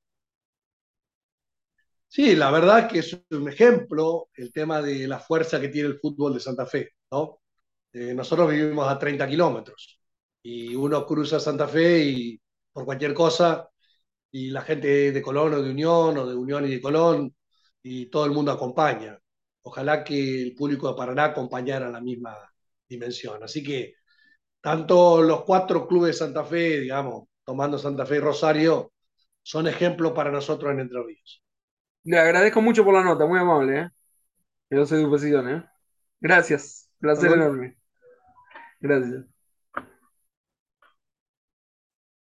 Sí, 2.17 2.35
la 2.35 2.51
verdad 2.51 2.89
que 2.89 3.01
es 3.01 3.19
un 3.31 3.49
ejemplo 3.49 4.31
el 4.35 4.51
tema 4.53 4.81
de 4.81 5.07
la 5.07 5.19
fuerza 5.21 5.61
que 5.61 5.69
tiene 5.69 5.89
el 5.91 5.99
fútbol 6.01 6.33
de 6.35 6.41
Santa 6.41 6.65
Fe, 6.67 6.93
¿no? 7.11 7.41
Eh, 7.93 8.15
nosotros 8.15 8.51
vivimos 8.51 8.89
a 8.89 8.99
30 8.99 9.29
kilómetros 9.29 10.01
y 10.43 10.75
uno 10.75 11.05
cruza 11.07 11.39
Santa 11.41 11.69
Fe 11.69 12.01
y 12.05 12.41
por 12.73 12.87
cualquier 12.87 13.13
cosa 13.15 13.69
y 14.33 14.51
la 14.51 14.63
gente 14.63 15.13
de 15.13 15.23
Colón 15.23 15.55
o 15.55 15.63
de 15.63 15.71
Unión 15.71 16.19
o 16.19 16.27
de 16.27 16.35
Unión 16.37 16.67
y 16.67 16.71
de 16.71 16.81
Colón 16.83 17.35
y 17.83 18.07
todo 18.07 18.27
el 18.27 18.33
mundo 18.33 18.53
acompaña. 18.53 19.19
Ojalá 19.63 20.05
que 20.05 20.43
el 20.43 20.55
público 20.55 20.89
de 20.89 20.97
Paraná 20.97 21.27
acompañara 21.27 21.91
la 21.91 22.01
misma 22.01 22.37
dimensión. 22.89 23.43
Así 23.43 23.63
que 23.65 23.95
tanto 24.63 25.23
los 25.23 25.45
cuatro 25.45 25.87
clubes 25.89 26.13
de 26.15 26.27
Santa 26.27 26.45
Fe, 26.45 26.81
digamos, 26.81 27.29
tomando 27.45 27.79
Santa 27.79 28.07
Fe 28.07 28.17
y 28.17 28.21
Rosario, 28.21 28.93
son 29.43 29.69
ejemplos 29.69 30.13
para 30.13 30.31
nosotros 30.33 30.73
en 30.73 30.81
Entre 30.81 31.03
Ríos. 31.03 31.43
Le 32.07 32.19
agradezco 32.19 32.63
mucho 32.63 32.85
por 32.85 32.95
la 32.95 33.05
nota, 33.05 33.27
muy 33.27 33.39
amable. 33.39 33.81
¿eh? 33.81 33.91
Yo 34.71 34.87
soy 34.87 35.01
de 35.01 35.07
oposición. 35.07 35.49
¿eh? 35.51 35.65
Gracias, 36.21 36.91
placer 37.01 37.33
enorme. 37.33 37.79
Gracias. 38.81 39.36